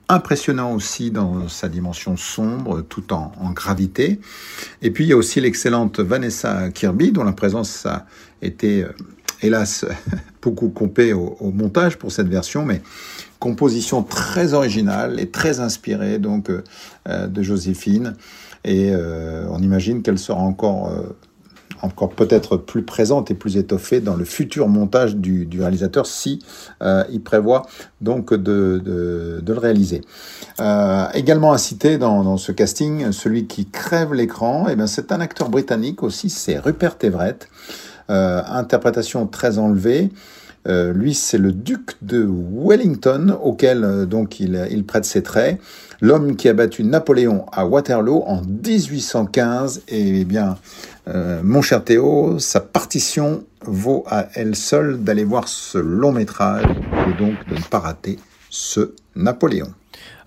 [0.07, 4.19] Impressionnant aussi dans sa dimension sombre, tout en, en gravité.
[4.83, 8.05] Et puis il y a aussi l'excellente Vanessa Kirby, dont la présence a
[8.43, 8.89] été, euh,
[9.45, 9.85] hélas,
[10.41, 12.81] beaucoup compée au, montage pour cette version, mais
[13.39, 18.15] composition très originale et très inspirée donc euh, de Joséphine.
[18.63, 21.15] Et euh, on imagine qu'elle sera encore, euh,
[21.81, 26.39] encore peut-être plus présente et plus étoffée dans le futur montage du, réalisateur si
[26.81, 27.67] euh, il prévoit
[28.01, 30.01] donc de, le réaliser.
[30.59, 35.11] Euh, également à citer dans, dans, ce casting, celui qui crève l'écran, et ben c'est
[35.11, 37.47] un acteur britannique aussi, c'est Rupert Everett.
[38.09, 40.11] Euh, interprétation très enlevée.
[40.67, 45.59] Euh, lui, c'est le duc de Wellington, auquel euh, donc il, prête ses traits.
[46.01, 49.83] L'homme qui a battu Napoléon à Waterloo en 1815.
[49.87, 50.57] Et eh bien,
[51.43, 57.23] mon cher Théo, sa partition vaut à elle seule d'aller voir ce long métrage et
[57.23, 59.71] donc de ne pas rater ce Napoléon.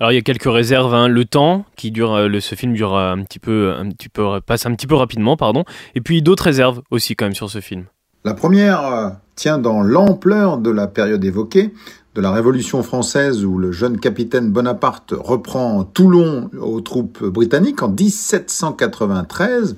[0.00, 1.08] Alors il y a quelques réserves, hein.
[1.08, 4.66] le temps qui dure, euh, ce film dure un petit peu, un petit peu, passe
[4.66, 7.84] un petit peu rapidement, pardon, et puis d'autres réserves aussi quand même sur ce film.
[8.24, 11.72] La première euh, tient dans l'ampleur de la période évoquée,
[12.18, 17.90] de la Révolution française où le jeune capitaine Bonaparte reprend Toulon aux troupes britanniques en
[17.90, 19.76] 1793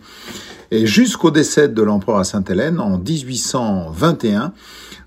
[0.70, 4.54] et jusqu'au décès de l'empereur à Sainte-Hélène en 1821,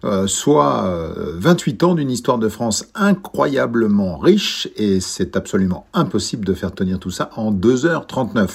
[0.04, 6.46] euh, soit euh, 28 ans d'une histoire de France incroyablement riche et c'est absolument impossible
[6.46, 8.48] de faire tenir tout ça en 2h39.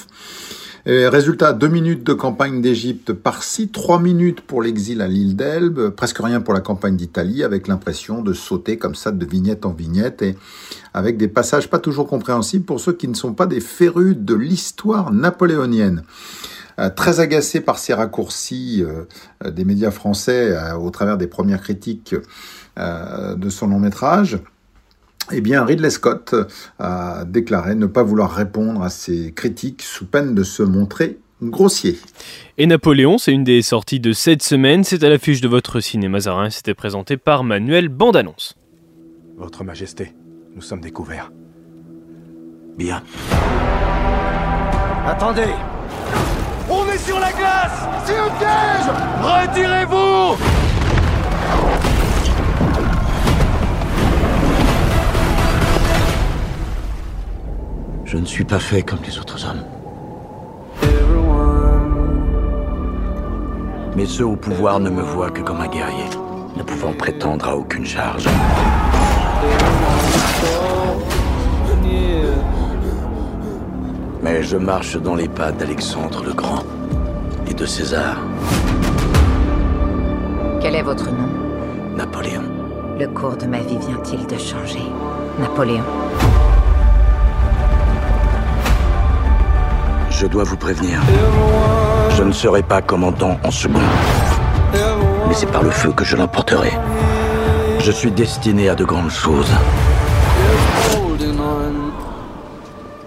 [0.85, 6.19] Résultat, deux minutes de campagne d'Égypte par-ci, trois minutes pour l'exil à l'île d'Elbe, presque
[6.19, 10.21] rien pour la campagne d'Italie, avec l'impression de sauter comme ça de vignette en vignette
[10.21, 10.35] et
[10.93, 14.35] avec des passages pas toujours compréhensibles pour ceux qui ne sont pas des férus de
[14.35, 16.03] l'histoire napoléonienne.
[16.79, 21.61] Euh, très agacé par ces raccourcis euh, des médias français euh, au travers des premières
[21.61, 22.15] critiques
[22.77, 24.39] euh, de son long métrage,
[25.31, 26.35] eh bien, Ridley Scott
[26.79, 31.97] a déclaré ne pas vouloir répondre à ces critiques sous peine de se montrer grossier.
[32.57, 34.83] Et Napoléon, c'est une des sorties de cette semaine.
[34.83, 36.49] C'est à l'affiche de votre cinéma Zarin.
[36.49, 38.55] C'était présenté par Manuel Bande-Annonce.
[39.37, 40.13] Votre Majesté,
[40.55, 41.31] nous sommes découverts.
[42.77, 43.01] Bien.
[45.05, 45.53] Attendez
[46.69, 48.87] On est sur la glace C'est un piège
[49.21, 50.37] Retirez-vous
[58.11, 59.63] Je ne suis pas fait comme les autres hommes.
[63.95, 66.09] Mais ceux au pouvoir ne me voient que comme un guerrier,
[66.57, 68.27] ne pouvant prétendre à aucune charge.
[74.23, 76.63] Mais je marche dans les pas d'Alexandre le Grand
[77.47, 78.17] et de César,
[80.61, 81.29] Quel est votre nom?
[81.95, 82.43] Napoléon.
[82.99, 84.81] Le cours de ma vie vient-il de changer?
[85.39, 85.83] Napoléon.
[90.19, 90.99] Je dois vous prévenir.
[92.09, 93.79] Je ne serai pas commandant en second.
[95.29, 96.73] Mais c'est par le feu que je l'emporterai.
[97.79, 99.49] Je suis destiné à de grandes choses.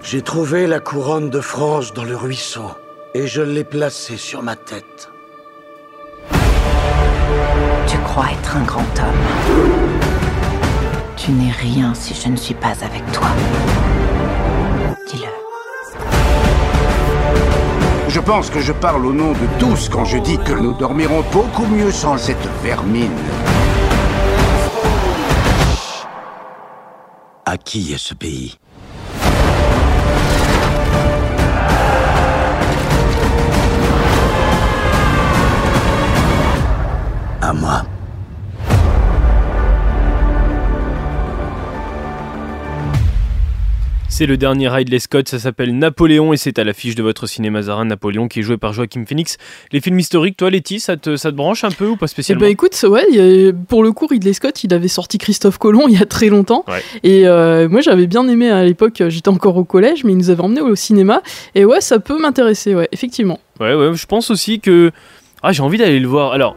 [0.01, 2.71] J'ai trouvé la couronne de France dans le ruisseau
[3.13, 5.11] et je l'ai placée sur ma tête.
[7.85, 10.01] Tu crois être un grand homme.
[11.15, 13.27] Tu n'es rien si je ne suis pas avec toi.
[15.11, 15.42] Dis-le.
[18.13, 21.23] Je pense que je parle au nom de tous quand je dis que nous dormirons
[21.31, 23.09] beaucoup mieux sans cette vermine.
[27.43, 28.59] À qui est ce pays?
[44.15, 47.63] C'est le dernier Ridley Scott, ça s'appelle Napoléon et c'est à l'affiche de votre cinéma
[47.63, 49.37] Zarin Napoléon qui est joué par Joachim Phoenix.
[49.71, 52.09] Les films historiques, toi Letty, ça te, ça te branche un peu ou pas Eh
[52.09, 55.87] spécialement ben écoute, ouais, a- pour le coup, Ridley Scott, il avait sorti Christophe Colomb
[55.89, 56.63] il y a très longtemps.
[56.67, 56.83] Ouais.
[57.01, 60.29] Et euh, moi, j'avais bien aimé à l'époque, j'étais encore au collège, mais il nous
[60.29, 61.23] avait emmené au cinéma.
[61.55, 63.39] Et ouais, ça peut m'intéresser, ouais, effectivement.
[63.59, 64.91] Ouais, ouais, je pense aussi que.
[65.41, 66.33] Ah, j'ai envie d'aller le voir.
[66.33, 66.55] Alors,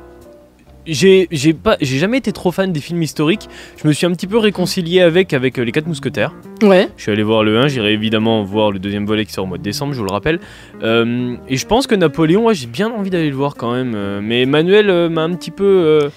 [0.87, 3.49] j'ai pas, j'ai jamais été trop fan des films historiques.
[3.83, 6.33] Je me suis un petit peu réconcilié avec, avec euh, Les Quatre Mousquetaires.
[6.63, 6.89] Ouais.
[6.97, 9.49] Je suis allé voir le 1, j'irai évidemment voir le deuxième volet qui sort au
[9.49, 10.41] mois de décembre, je vous le rappelle.
[10.83, 13.95] Euh, et je pense que Napoléon, ouais, j'ai bien envie d'aller le voir quand même.
[13.95, 15.65] euh, mais Manuel euh, m'a un petit peu.
[15.65, 16.09] euh,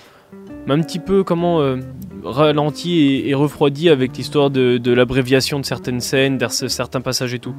[0.68, 1.62] m'a un petit peu, comment.
[2.24, 7.34] ralenti et, et refroidi avec l'histoire de, de l'abréviation de certaines scènes, de certains passages
[7.34, 7.56] et tout.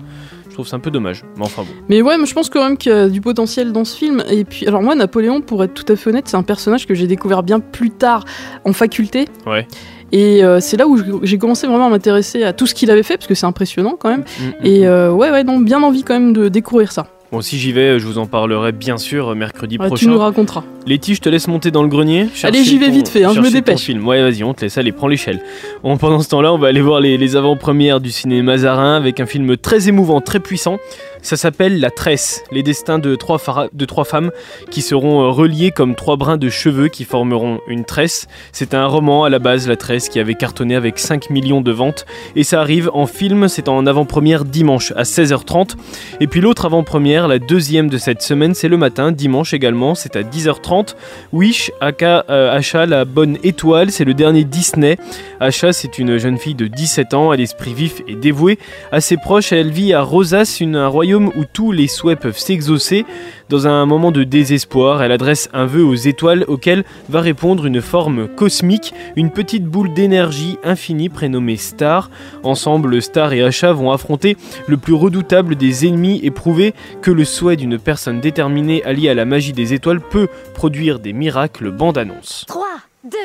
[0.61, 1.25] Trouve ça un peu dommage.
[1.39, 1.71] Mais enfin bon.
[1.89, 4.23] Mais ouais, je pense quand même qu'il y a du potentiel dans ce film.
[4.29, 6.93] Et puis, alors moi, Napoléon, pour être tout à fait honnête, c'est un personnage que
[6.93, 8.27] j'ai découvert bien plus tard
[8.67, 9.25] en faculté.
[9.47, 9.67] Ouais.
[10.13, 13.03] Et euh, c'est là où j'ai commencé vraiment à m'intéresser à tout ce qu'il avait
[13.03, 14.21] fait, parce que c'est impressionnant quand même.
[14.39, 17.07] Mm, mm, Et euh, ouais, ouais, donc bien envie quand même de découvrir ça.
[17.33, 20.01] Bon, si j'y vais, je vous en parlerai bien sûr mercredi Ouais, prochain.
[20.07, 20.65] tu nous raconteras.
[20.85, 22.27] Letty, je te laisse monter dans le grenier.
[22.43, 23.83] Allez, j'y vais ton- vite fait, hein, je me dépêche.
[23.83, 24.05] Film.
[24.05, 24.77] Ouais, vas-y, on te laisse.
[24.79, 25.41] Allez, prends l'échelle.
[25.85, 29.21] Bon, pendant ce temps-là, on va aller voir les, les avant-premières du cinéma Zarin avec
[29.21, 30.79] un film très émouvant, très puissant.
[31.23, 34.31] Ça s'appelle La Tresse, les destins de trois, femmes
[34.71, 38.27] qui seront euh, reliées comme trois brins de cheveux qui formeront une tresse.
[38.53, 41.71] C'est un roman à la base, La Tresse, qui avait cartonné avec 5 millions de
[41.73, 42.07] ventes.
[42.37, 45.77] Et ça arrive en film, c'est en avant-première dimanche à 16h30.
[46.21, 50.17] Et puis l'autre avant-première, la deuxième de cette semaine, c'est le matin, dimanche également, c'est
[50.17, 50.95] à 10h30.
[51.33, 54.97] Wish, aka euh, Asha, la bonne étoile, c'est le dernier Disney.
[55.39, 58.59] Asha, c'est une jeune fille de 17 ans, à l'esprit vif et dévoué.
[58.91, 62.39] À ses proches, elle vit à Rosas, une- un royaume où tous les souhaits peuvent
[62.39, 63.05] s'exaucer.
[63.49, 67.81] Dans un moment de désespoir, elle adresse un vœu aux étoiles auquel va répondre une
[67.81, 72.11] forme cosmique, une petite boule d'énergie infinie prénommée Star.
[72.43, 77.25] Ensemble, Star et Asha vont affronter le plus redoutable des ennemis et prouver que le
[77.25, 81.99] souhait d'une personne déterminée alliée à la magie des étoiles peut produire des miracles bande
[81.99, 82.45] annonce.
[82.47, 82.67] 3,
[83.05, 83.17] 2,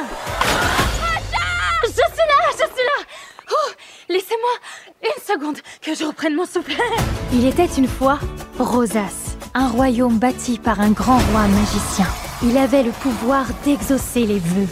[0.00, 0.06] 1.
[4.08, 4.50] laissez-moi
[5.02, 6.74] une seconde que je reprenne mon souffle.
[7.32, 8.18] Il était une fois
[8.58, 12.06] Rosas, un royaume bâti par un grand roi magicien.
[12.42, 14.68] Il avait le pouvoir d'exaucer les vœux.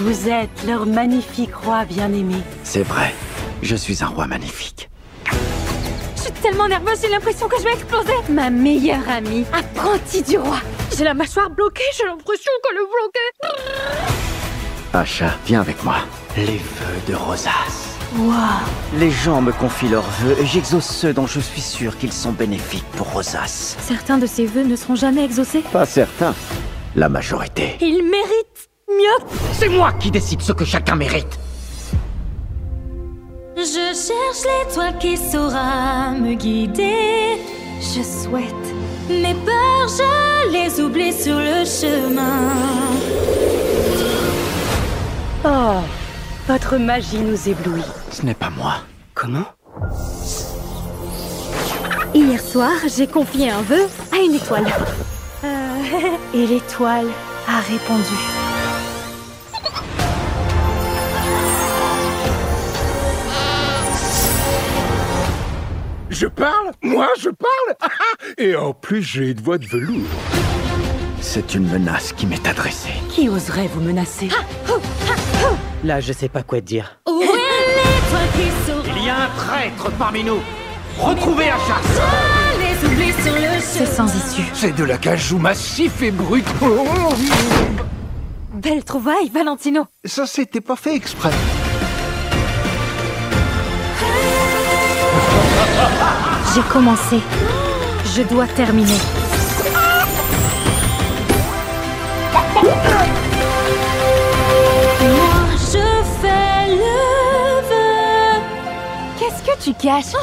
[0.00, 2.36] Vous êtes leur magnifique roi bien-aimé.
[2.64, 3.14] C'est vrai,
[3.62, 4.90] je suis un roi magnifique.
[6.16, 8.14] Je suis tellement nerveuse, j'ai l'impression que je vais exploser.
[8.28, 10.58] Ma meilleure amie, apprentie du roi.
[10.96, 13.30] J'ai la mâchoire bloquée, j'ai l'impression qu'elle est bloquée.
[14.92, 15.96] Acha, viens avec moi.
[16.36, 17.93] Les vœux de Rosas.
[18.96, 22.32] Les gens me confient leurs vœux et j'exauce ceux dont je suis sûr qu'ils sont
[22.32, 23.76] bénéfiques pour Rosas.
[23.80, 25.62] Certains de ces vœux ne seront jamais exaucés?
[25.72, 26.34] Pas certain.
[26.94, 27.76] La majorité.
[27.80, 29.26] Il mérite mieux.
[29.52, 31.38] C'est moi qui décide ce que chacun mérite.
[33.56, 33.62] Je
[33.94, 37.40] cherche l'étoile qui saura me guider.
[37.80, 38.74] Je souhaite
[39.08, 42.52] mes peurs, je les oublie sur le chemin.
[45.44, 45.80] Oh,
[46.46, 47.82] votre magie nous éblouit.
[48.10, 48.76] Ce n'est pas moi.
[49.14, 49.46] Comment
[52.14, 54.66] Hier soir, j'ai confié un vœu à une étoile.
[55.44, 57.06] Euh, et l'étoile
[57.48, 58.14] a répondu.
[66.10, 67.90] Je parle Moi, je parle
[68.38, 70.06] Et en plus, j'ai une voix de velours.
[71.20, 72.92] C'est une menace qui m'est adressée.
[73.10, 74.28] Qui oserait vous menacer?
[74.30, 74.74] Ah,
[75.84, 76.98] Là, je sais pas quoi te dire.
[77.06, 80.40] Où est l'étoile qui saura Il y a un traître parmi nous.
[80.98, 81.76] Retrouvez le chemin.
[83.60, 84.44] C'est sans issue.
[84.54, 86.46] C'est de la cajou massif et brut.
[88.54, 89.84] Belle trouvaille, Valentino.
[90.06, 91.32] Ça, c'était pas fait exprès.
[96.54, 97.20] J'ai commencé.
[98.16, 98.96] Je dois terminer.
[109.64, 110.14] Tu caches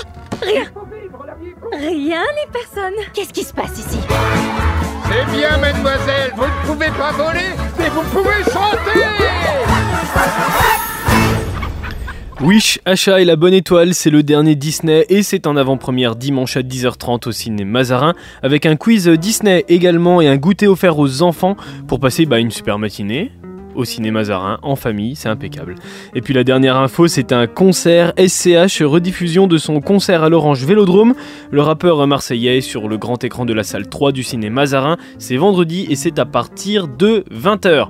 [0.41, 0.65] Rien.
[1.71, 2.93] Rien ni personne.
[3.13, 3.97] Qu'est-ce qui se passe ici?
[5.06, 9.01] C'est bien, mademoiselle, vous ne pouvez pas voler, mais vous pouvez chanter.
[12.41, 16.58] Wish, Achat et la bonne étoile, c'est le dernier Disney et c'est en avant-première dimanche
[16.58, 21.21] à 10h30 au ciné Mazarin avec un quiz Disney également et un goûter offert aux
[21.21, 21.56] enfants
[21.88, 23.32] pour passer bah, une super matinée
[23.76, 25.76] au ciné Mazarin en famille, c'est impeccable.
[26.16, 30.64] Et puis la dernière info, c'est un concert SCH rediffusion de son concert à l'Orange
[30.66, 31.14] Vélodrome.
[31.52, 35.38] Le rappeur marseillais sur le grand écran de la salle 3 du ciné Mazarin, c'est
[35.38, 37.88] vendredi et c'est à partir de 20h.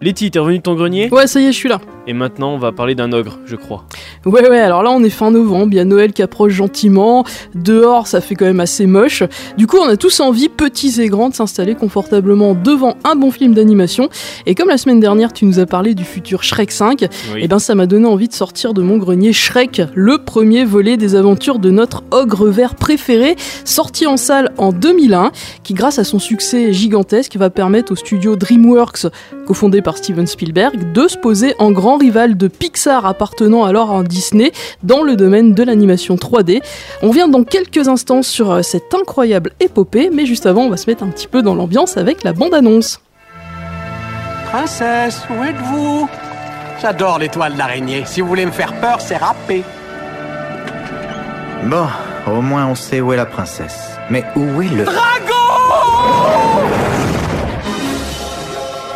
[0.00, 1.08] Letty, t'es revenu de ton grenier?
[1.10, 1.80] Ouais, ça y est, je suis là.
[2.06, 3.86] Et maintenant, on va parler d'un ogre, je crois.
[4.26, 7.24] Ouais, ouais, alors là, on est fin novembre, il y a Noël qui approche gentiment.
[7.54, 9.22] Dehors, ça fait quand même assez moche.
[9.56, 13.30] Du coup, on a tous envie, petits et grands, de s'installer confortablement devant un bon
[13.30, 14.10] film d'animation.
[14.44, 17.42] Et comme la semaine dernière, tu nous as parlé du futur Shrek 5, Oui.
[17.42, 20.98] et ben ça m'a donné envie de sortir de mon grenier Shrek, le premier volet
[20.98, 26.04] des aventures de notre ogre vert préféré, sorti en salle en 2001, qui grâce à
[26.04, 29.06] son succès gigantesque va permettre au studio DreamWorks,
[29.46, 34.02] cofondé par Steven Spielberg, de se poser en grand rival de Pixar appartenant alors à
[34.02, 34.52] Disney
[34.82, 36.62] dans le domaine de l'animation 3D.
[37.02, 40.76] On vient dans quelques instants sur euh, cette incroyable épopée, mais juste avant, on va
[40.76, 43.00] se mettre un petit peu dans l'ambiance avec la bande-annonce.
[44.50, 46.08] Princesse, où êtes-vous?
[46.80, 48.04] J'adore l'étoile d'araignée.
[48.06, 49.62] Si vous voulez me faire peur, c'est râpé.
[51.64, 51.86] Bon,
[52.26, 53.96] au moins on sait où est la princesse.
[54.10, 54.84] Mais où est le...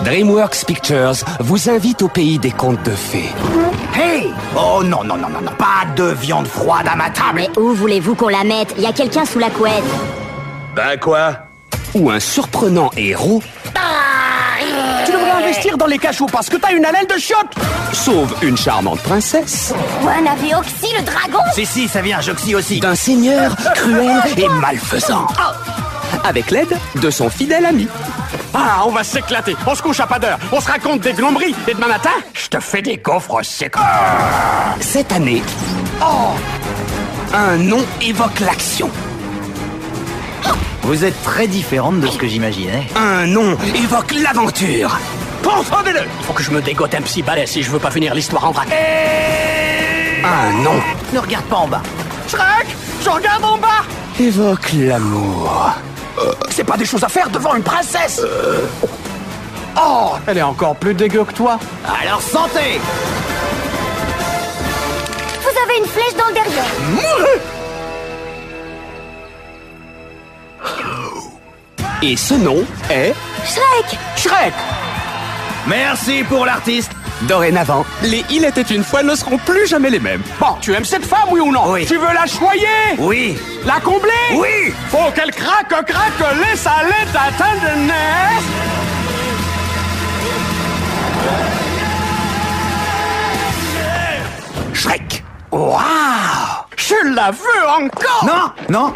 [0.08, 3.28] DreamWorks Pictures vous invite au pays des contes de fées.
[3.94, 7.50] Hey Oh non, non, non, non, non, pas de viande froide à ma table Mais
[7.58, 8.72] où voulez-vous qu'on la mette?
[8.78, 9.84] Il y a quelqu'un sous la couette.
[10.74, 11.34] Ben quoi?
[11.94, 13.42] Où un surprenant héros
[15.04, 17.52] Tu devrais investir dans les cachots parce que t'as une haleine de chiotte
[17.92, 22.54] sauve une charmante princesse Ou un avait Oxy le dragon Si, si, ça vient, Joxy
[22.54, 22.80] aussi.
[22.80, 25.26] d'un seigneur cruel et malfaisant.
[26.24, 27.86] Avec l'aide de son fidèle ami.
[28.54, 29.56] Ah, on va s'éclater.
[29.66, 30.38] On se couche à pas d'heure.
[30.52, 31.54] On se raconte des gnomberies.
[31.66, 33.74] Et demain matin, je te fais des gaufres secs.
[34.80, 35.42] Cette année,
[36.00, 36.32] oh,
[37.34, 38.90] un nom évoque l'action.
[40.82, 42.86] Vous êtes très différente de ce que j'imaginais.
[42.96, 44.98] Un nom évoque l'aventure.
[45.44, 48.14] Confondez-le Il faut que je me dégote un psy balai si je veux pas finir
[48.14, 48.68] l'histoire en vrac.
[50.24, 50.80] Un nom
[51.12, 51.82] Ne regarde pas en bas.
[52.28, 52.66] Shrek
[53.02, 53.84] Je regarde en bas
[54.20, 55.74] évoque l'amour.
[56.50, 58.20] C'est pas des choses à faire devant une princesse.
[59.80, 60.12] Oh.
[60.26, 61.58] Elle est encore plus dégueu que toi.
[62.02, 62.80] Alors santé
[65.40, 66.64] Vous avez une flèche dans le derrière.
[72.02, 73.14] Et ce nom est?
[73.44, 73.98] Shrek.
[74.16, 74.54] Shrek
[75.66, 76.92] Merci pour l'artiste.
[77.22, 80.22] Dorénavant, les Il était une fois ne seront plus jamais les mêmes.
[80.38, 81.72] Bon, tu aimes cette femme, oui ou non?
[81.72, 81.84] Oui.
[81.84, 82.66] Tu veux la choyer?
[82.98, 83.36] Oui.
[83.66, 84.12] La combler?
[84.36, 84.72] Oui.
[84.88, 88.44] Faut qu'elle craque, craque, laisse aller ta tenderness
[94.72, 95.24] Shrek.
[95.50, 95.80] Waouh
[96.76, 98.92] Je la veux encore Non, non.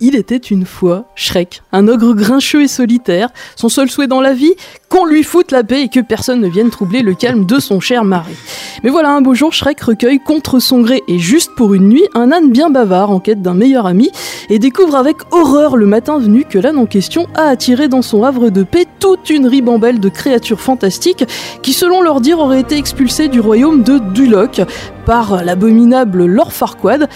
[0.00, 3.28] Il était une fois Shrek, un ogre grincheux et solitaire.
[3.54, 4.54] Son seul souhait dans la vie,
[4.90, 7.80] qu'on lui foute la paix et que personne ne vienne troubler le calme de son
[7.80, 8.34] cher mari.
[8.82, 12.04] Mais voilà, un beau jour, Shrek recueille contre son gré et juste pour une nuit
[12.14, 14.10] un âne bien bavard en quête d'un meilleur ami
[14.48, 18.24] et découvre avec horreur le matin venu que l'âne en question a attiré dans son
[18.24, 21.24] havre de paix toute une ribambelle de créatures fantastiques
[21.62, 24.62] qui, selon leur dire, auraient été expulsées du royaume de Duloc
[25.06, 27.08] par l'abominable Lord Farquaad,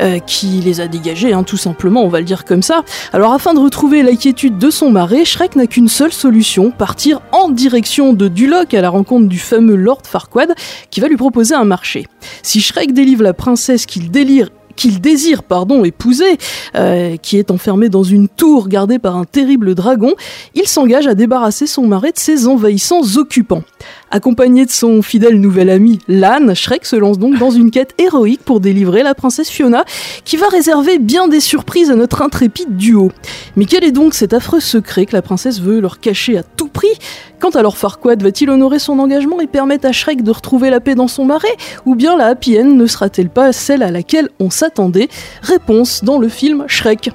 [0.00, 2.82] euh, qui les a dégagés, hein, tout simplement, on va le dire comme ça.
[3.12, 7.17] Alors afin de retrouver la quiétude de son mari, Shrek n'a qu'une seule solution, partir
[7.32, 10.54] en direction de Duloc à la rencontre du fameux Lord Farquaad,
[10.90, 12.06] qui va lui proposer un marché.
[12.42, 16.38] Si Shrek délivre la princesse qu'il désire pardon épouser,
[16.76, 20.14] euh, qui est enfermée dans une tour gardée par un terrible dragon,
[20.54, 23.62] il s'engage à débarrasser son mari de ses envahissants occupants.
[24.10, 28.42] Accompagné de son fidèle nouvel ami, l'âne, Shrek se lance donc dans une quête héroïque
[28.42, 29.84] pour délivrer la princesse Fiona,
[30.24, 33.12] qui va réserver bien des surprises à notre intrépide duo.
[33.56, 36.68] Mais quel est donc cet affreux secret que la princesse veut leur cacher à tout
[36.68, 36.88] prix?
[37.38, 40.80] Quant à Lord Farquaad, va-t-il honorer son engagement et permettre à Shrek de retrouver la
[40.80, 41.56] paix dans son marais?
[41.84, 45.08] Ou bien la happy end ne sera-t-elle pas celle à laquelle on s'attendait?
[45.42, 47.10] Réponse dans le film Shrek.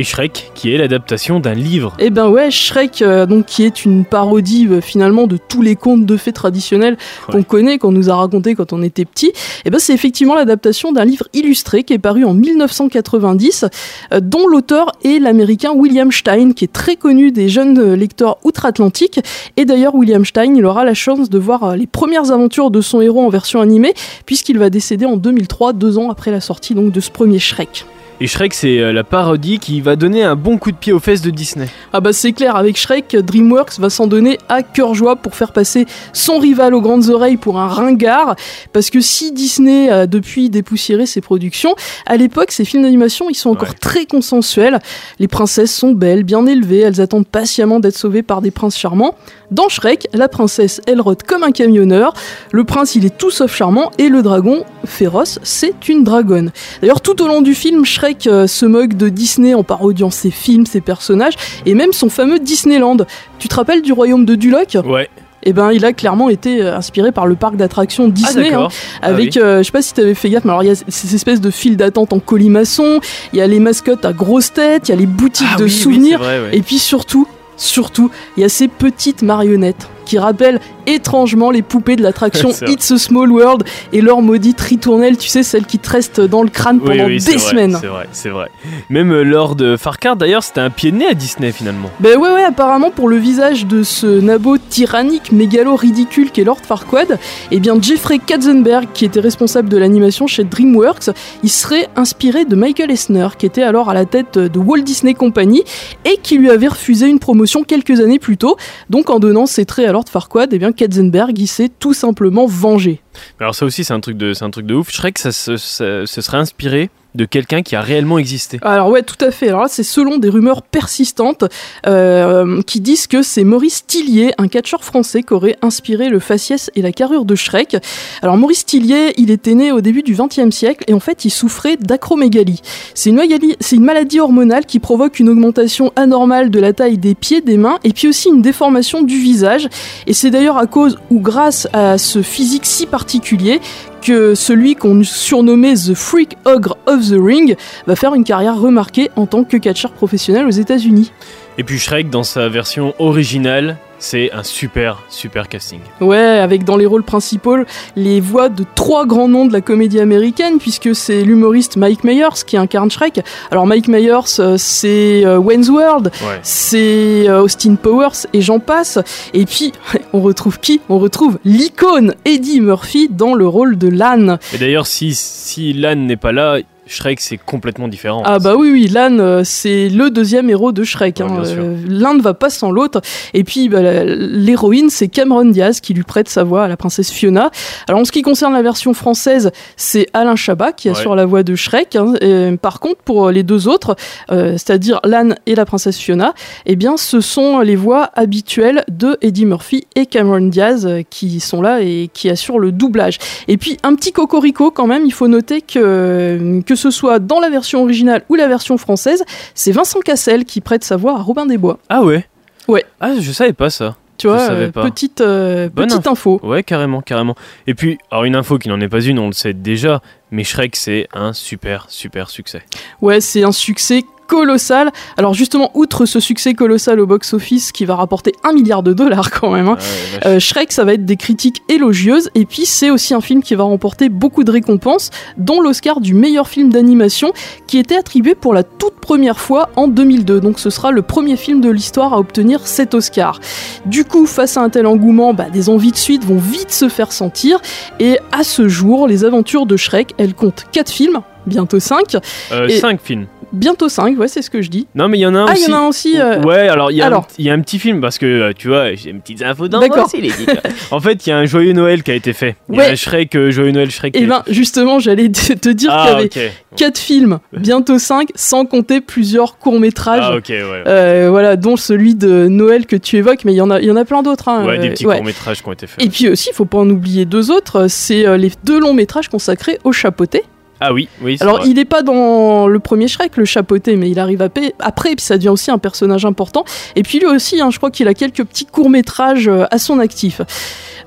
[0.00, 1.92] Et Shrek, qui est l'adaptation d'un livre.
[1.98, 5.74] Eh ben ouais, Shrek, euh, donc qui est une parodie euh, finalement de tous les
[5.74, 6.96] contes de fées traditionnels
[7.28, 9.32] qu'on connaît, qu'on nous a raconté quand on était petit.
[9.64, 13.64] Eh ben c'est effectivement l'adaptation d'un livre illustré qui est paru en 1990,
[14.12, 19.18] euh, dont l'auteur est l'américain William Stein, qui est très connu des jeunes lecteurs outre-Atlantique.
[19.56, 23.00] Et d'ailleurs, William Stein, il aura la chance de voir les premières aventures de son
[23.00, 23.94] héros en version animée,
[24.26, 27.84] puisqu'il va décéder en 2003, deux ans après la sortie donc de ce premier Shrek.
[28.20, 30.98] Et Shrek, c'est euh, la parodie qui va donner un bon coup de pied aux
[30.98, 31.68] fesses de Disney.
[31.92, 35.52] Ah bah c'est clair, avec Shrek, DreamWorks va s'en donner à cœur joie pour faire
[35.52, 38.34] passer son rival aux grandes oreilles pour un ringard,
[38.72, 43.36] parce que si Disney a depuis dépoussiéré ses productions, à l'époque ces films d'animation ils
[43.36, 44.80] sont encore très consensuels,
[45.20, 49.14] les princesses sont belles, bien élevées, elles attendent patiemment d'être sauvées par des princes charmants.
[49.52, 52.14] Dans Shrek, la princesse elle rôde comme un camionneur,
[52.50, 56.50] le prince il est tout sauf charmant, et le dragon féroce c'est une dragonne.
[56.80, 60.30] D'ailleurs tout au long du film, Shrek euh, se moque de Disney en parodiant ses
[60.30, 61.34] films, ses personnages,
[61.66, 62.96] et même son fameux Disneyland.
[63.38, 65.08] Tu te rappelles du royaume de Duloc Ouais.
[65.44, 68.64] Eh ben, il a clairement été euh, inspiré par le parc d'attractions Disney, d'accord.
[68.72, 69.40] hein, Ah avec, oui.
[69.42, 71.40] euh, je sais pas si t'avais fait gaffe, mais alors il y a ces espèces
[71.40, 72.98] de files d'attente en colimaçon,
[73.32, 75.64] il y a les mascottes à grosses têtes, il y a les boutiques Ah de
[75.64, 76.56] oui, souvenirs, c'est vrai, ouais.
[76.58, 81.96] et puis surtout, surtout, il y a ces petites marionnettes qui rappellent étrangement les poupées
[81.96, 82.50] de l'attraction.
[82.66, 86.42] It's a Small World et leur maudite ritournelle, tu sais, celle qui te reste dans
[86.42, 87.76] le crâne pendant oui, des semaines.
[87.80, 88.50] C'est vrai, c'est vrai.
[88.88, 91.90] Même euh, Lord Farquhar, d'ailleurs, c'était un pied de nez à Disney finalement.
[92.00, 96.60] Ben ouais ouais apparemment pour le visage de ce nabo tyrannique mégalo ridicule qu'est Lord
[96.62, 97.18] Farquaad,
[97.50, 101.10] eh bien Jeffrey Katzenberg qui était responsable de l'animation chez DreamWorks,
[101.42, 105.14] il serait inspiré de Michael Eisner qui était alors à la tête de Walt Disney
[105.14, 105.62] Company
[106.04, 108.56] et qui lui avait refusé une promotion quelques années plus tôt.
[108.88, 112.46] Donc en donnant ses traits à Lord Farquaad, eh bien Katzenberg il s'est tout simplement
[112.46, 113.00] vengé.
[113.40, 114.90] Alors ça aussi, c'est un truc de, c'est un truc de ouf.
[114.92, 118.58] Shrek, ça, se- ça- se serait inspiré de quelqu'un qui a réellement existé.
[118.62, 119.48] Alors ouais, tout à fait.
[119.48, 121.44] Alors là, c'est selon des rumeurs persistantes
[121.86, 126.70] euh, qui disent que c'est Maurice Tillier, un catcheur français, qui aurait inspiré le faciès
[126.76, 127.76] et la carrure de Shrek.
[128.22, 131.30] Alors Maurice Tillier, il était né au début du XXe siècle et en fait, il
[131.30, 132.60] souffrait d'acromégalie.
[132.94, 136.98] C'est une, maladie- c'est une maladie hormonale qui provoque une augmentation anormale de la taille
[136.98, 139.68] des pieds, des mains et puis aussi une déformation du visage.
[140.06, 143.60] Et c'est d'ailleurs à cause ou grâce à ce physique si particulier
[144.00, 149.10] que celui qu'on surnommait The Freak Ogre of the Ring va faire une carrière remarquée
[149.16, 151.12] en tant que catcheur professionnel aux États-Unis.
[151.58, 155.80] Et puis Shrek, dans sa version originale, c'est un super, super casting.
[156.00, 157.56] Ouais, avec dans les rôles principaux
[157.96, 162.44] les voix de trois grands noms de la comédie américaine, puisque c'est l'humoriste Mike Myers
[162.46, 163.20] qui incarne Shrek.
[163.50, 166.38] Alors Mike Myers, euh, c'est euh, Wayne's World, Ouais.
[166.42, 168.98] c'est euh, Austin Powers et j'en passe.
[169.34, 169.72] Et puis,
[170.12, 170.80] on retrouve qui?
[170.88, 174.38] On retrouve l'icône Eddie Murphy dans le rôle de l'âne.
[174.54, 178.22] Et d'ailleurs, si, si Lan n'est pas là, Shrek, c'est complètement différent.
[178.24, 181.20] Ah bah oui, oui, l'âne, euh, c'est le deuxième héros de Shrek.
[181.20, 181.42] hein.
[181.44, 183.00] Euh, L'un ne va pas sans l'autre.
[183.34, 187.10] Et puis bah, l'héroïne, c'est Cameron Diaz qui lui prête sa voix à la princesse
[187.10, 187.50] Fiona.
[187.88, 190.96] Alors en ce qui concerne la version française, c'est Alain Chabat qui Ouais.
[190.96, 191.96] assure la voix de Shrek.
[191.96, 192.14] hein.
[192.20, 193.94] Et, par contre, pour les deux autres,
[194.32, 196.32] euh, c'est-à-dire l'âne et la princesse Fiona,
[196.66, 201.40] eh bien ce sont les voix habituelles de Eddie Murphy et Cameron Diaz euh, qui
[201.40, 203.18] sont là et qui assurent le doublage.
[203.48, 207.40] Et puis un petit cocorico quand même, il faut noter que que ce soit dans
[207.40, 209.24] la version originale ou la version française,
[209.54, 211.78] c'est Vincent Cassel qui prête sa voix à Robin des Bois.
[211.88, 212.26] Ah ouais?
[212.68, 212.84] Ouais.
[213.00, 213.96] Ah, je savais pas ça.
[214.18, 214.82] Tu vois, euh, pas.
[214.82, 216.40] petite euh, petite info.
[216.42, 217.36] Ouais, carrément, carrément.
[217.68, 220.02] Et puis, alors une info qui n'en est pas une, on le sait déjà,
[220.32, 222.62] mais Shrek, c'est un super, super succès.
[223.00, 224.92] Ouais, c'est un succès colossal.
[225.16, 229.30] Alors justement, outre ce succès colossal au box-office qui va rapporter un milliard de dollars
[229.32, 229.78] quand même, hein,
[230.26, 232.30] euh, Shrek, ça va être des critiques élogieuses.
[232.36, 236.14] Et puis c'est aussi un film qui va remporter beaucoup de récompenses, dont l'Oscar du
[236.14, 237.32] meilleur film d'animation,
[237.66, 240.40] qui était attribué pour la toute première fois en 2002.
[240.40, 243.40] Donc ce sera le premier film de l'histoire à obtenir cet Oscar.
[243.86, 246.88] Du coup, face à un tel engouement, bah, des envies de suite vont vite se
[246.90, 247.58] faire sentir.
[247.98, 252.16] Et à ce jour, les aventures de Shrek, elles comptent 4 films, bientôt 5.
[252.52, 253.26] Euh, Et- cinq films.
[253.52, 254.86] Bientôt 5, ouais, c'est ce que je dis.
[254.94, 255.62] Non, mais il y en a un Ah, aussi.
[255.66, 257.28] il y en a un aussi, euh, Ouais, alors il y, a un- alors.
[257.38, 259.68] il y a un petit film parce que euh, tu vois, j'ai une petite info
[259.68, 260.04] dans D'accord.
[260.06, 260.30] aussi, les.
[260.90, 262.56] En fait, il y a un Joyeux Noël qui a été fait.
[262.68, 262.86] Il y Ouais.
[262.86, 264.14] a un Shrek, euh, Joyeux Noël Shrek.
[264.16, 266.52] Et a ben justement, j'allais te dire Ah, qu'il y avait ok.
[266.76, 270.24] 4 films, bientôt 5, sans compter plusieurs courts-métrages.
[270.30, 270.82] Ah, ok, ouais.
[270.86, 273.90] Euh, voilà, dont celui de Noël que tu évoques, mais il y en a, y
[273.90, 274.48] en a plein d'autres.
[274.48, 275.16] hein, Ouais, des petits ouais.
[275.16, 276.04] courts-métrages qui ont été faits.
[276.04, 279.28] Et puis aussi, il faut pas en oublier deux autres, c'est les deux longs métrages
[279.28, 280.42] consacrés au chapeauté.
[280.80, 281.36] Ah oui, oui.
[281.38, 281.68] c'est Alors, vrai.
[281.68, 285.24] il n'est pas dans le premier Shrek, le chapeauté, mais il arrive après, et puis
[285.24, 286.64] ça devient aussi un personnage important.
[286.96, 289.98] Et puis lui aussi, hein, je crois qu'il a quelques petits courts-métrages euh, à son
[289.98, 290.40] actif.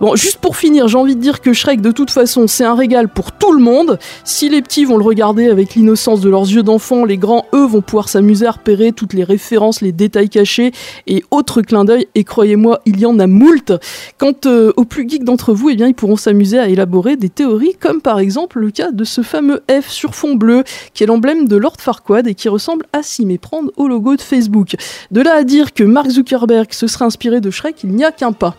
[0.02, 2.74] Bon, juste pour finir, j'ai envie de dire que Shrek, de toute façon, c'est un
[2.74, 4.00] régal pour tout le monde.
[4.24, 7.68] Si les petits vont le regarder avec l'innocence de leurs yeux d'enfant, les grands, eux,
[7.68, 10.72] vont pouvoir s'amuser à repérer toutes les références, les détails cachés
[11.06, 12.08] et autres clins d'œil.
[12.16, 13.74] Et croyez-moi, il y en a moult.
[14.18, 17.30] Quant euh, aux plus geeks d'entre vous, eh bien, ils pourront s'amuser à élaborer des
[17.30, 21.08] théories, comme par exemple le cas de ce fameux F sur fond bleu, qui est
[21.08, 24.76] l'emblème de Lord Farquaad et qui ressemble à s'y méprendre au logo de Facebook.
[25.12, 28.12] De là à dire que Mark Zuckerberg se serait inspiré de Shrek, il n'y a
[28.12, 28.56] qu'un pas.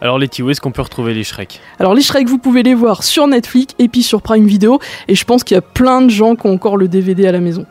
[0.00, 1.60] Alors, Letty, où est-ce qu'on peut retrouver les Shrek?
[1.78, 5.14] Alors les Shrek, vous pouvez les voir sur Netflix et puis sur Prime Video, et
[5.14, 7.40] je pense qu'il y a plein de gens qui ont encore le DVD à la
[7.40, 7.64] maison.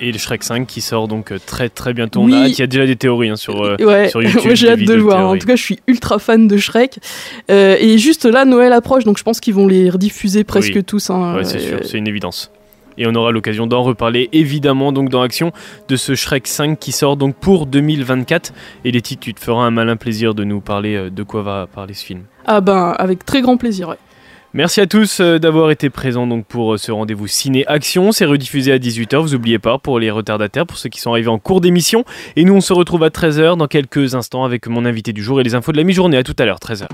[0.00, 2.22] Et le Shrek 5 qui sort donc euh, très très bientôt.
[2.24, 2.32] Oui.
[2.34, 4.40] On a hâte, il y a déjà des théories hein, sur, euh, Ouais, sur YouTube.
[4.44, 5.28] moi j'ai hâte de le voir.
[5.28, 6.98] En tout cas, je suis ultra fan de Shrek.
[7.50, 10.84] Euh, et juste là, Noël approche, donc je pense qu'ils vont les rediffuser presque Oui.
[10.84, 11.10] tous.
[11.10, 11.36] hein.
[11.36, 12.50] Ouais, c'est sûr, c'est une évidence.
[12.96, 15.50] Et on aura l'occasion d'en reparler évidemment donc dans Action
[15.88, 18.52] de ce Shrek 5 qui sort donc pour 2024.
[18.84, 21.66] Et Letty, tu te feras un malin plaisir de nous parler euh, de quoi va
[21.66, 22.22] parler ce film.
[22.46, 23.88] Ah ben, avec très grand plaisir.
[23.88, 23.96] ouais.
[24.56, 28.12] Merci à tous euh, d'avoir été présents donc pour euh, ce rendez-vous ciné action.
[28.12, 31.28] C'est rediffusé à 18h, vous oubliez pas pour les retardataires, pour ceux qui sont arrivés
[31.28, 32.04] en cours d'émission.
[32.36, 35.40] Et nous on se retrouve à 13h dans quelques instants avec mon invité du jour
[35.40, 36.18] et les infos de la mi-journée.
[36.18, 36.86] À tout à l'heure, 13h.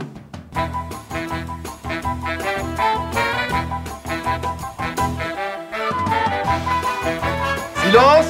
[7.84, 8.26] Silence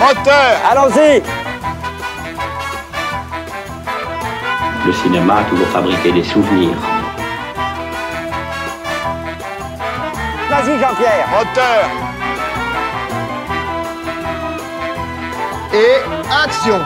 [0.00, 1.41] Moteur Allons-y
[4.84, 6.76] Le cinéma a toujours fabriqué des souvenirs.
[10.50, 11.28] Vas-y, Jean-Pierre.
[11.30, 11.88] Moteur.
[15.72, 15.96] Et
[16.44, 16.80] action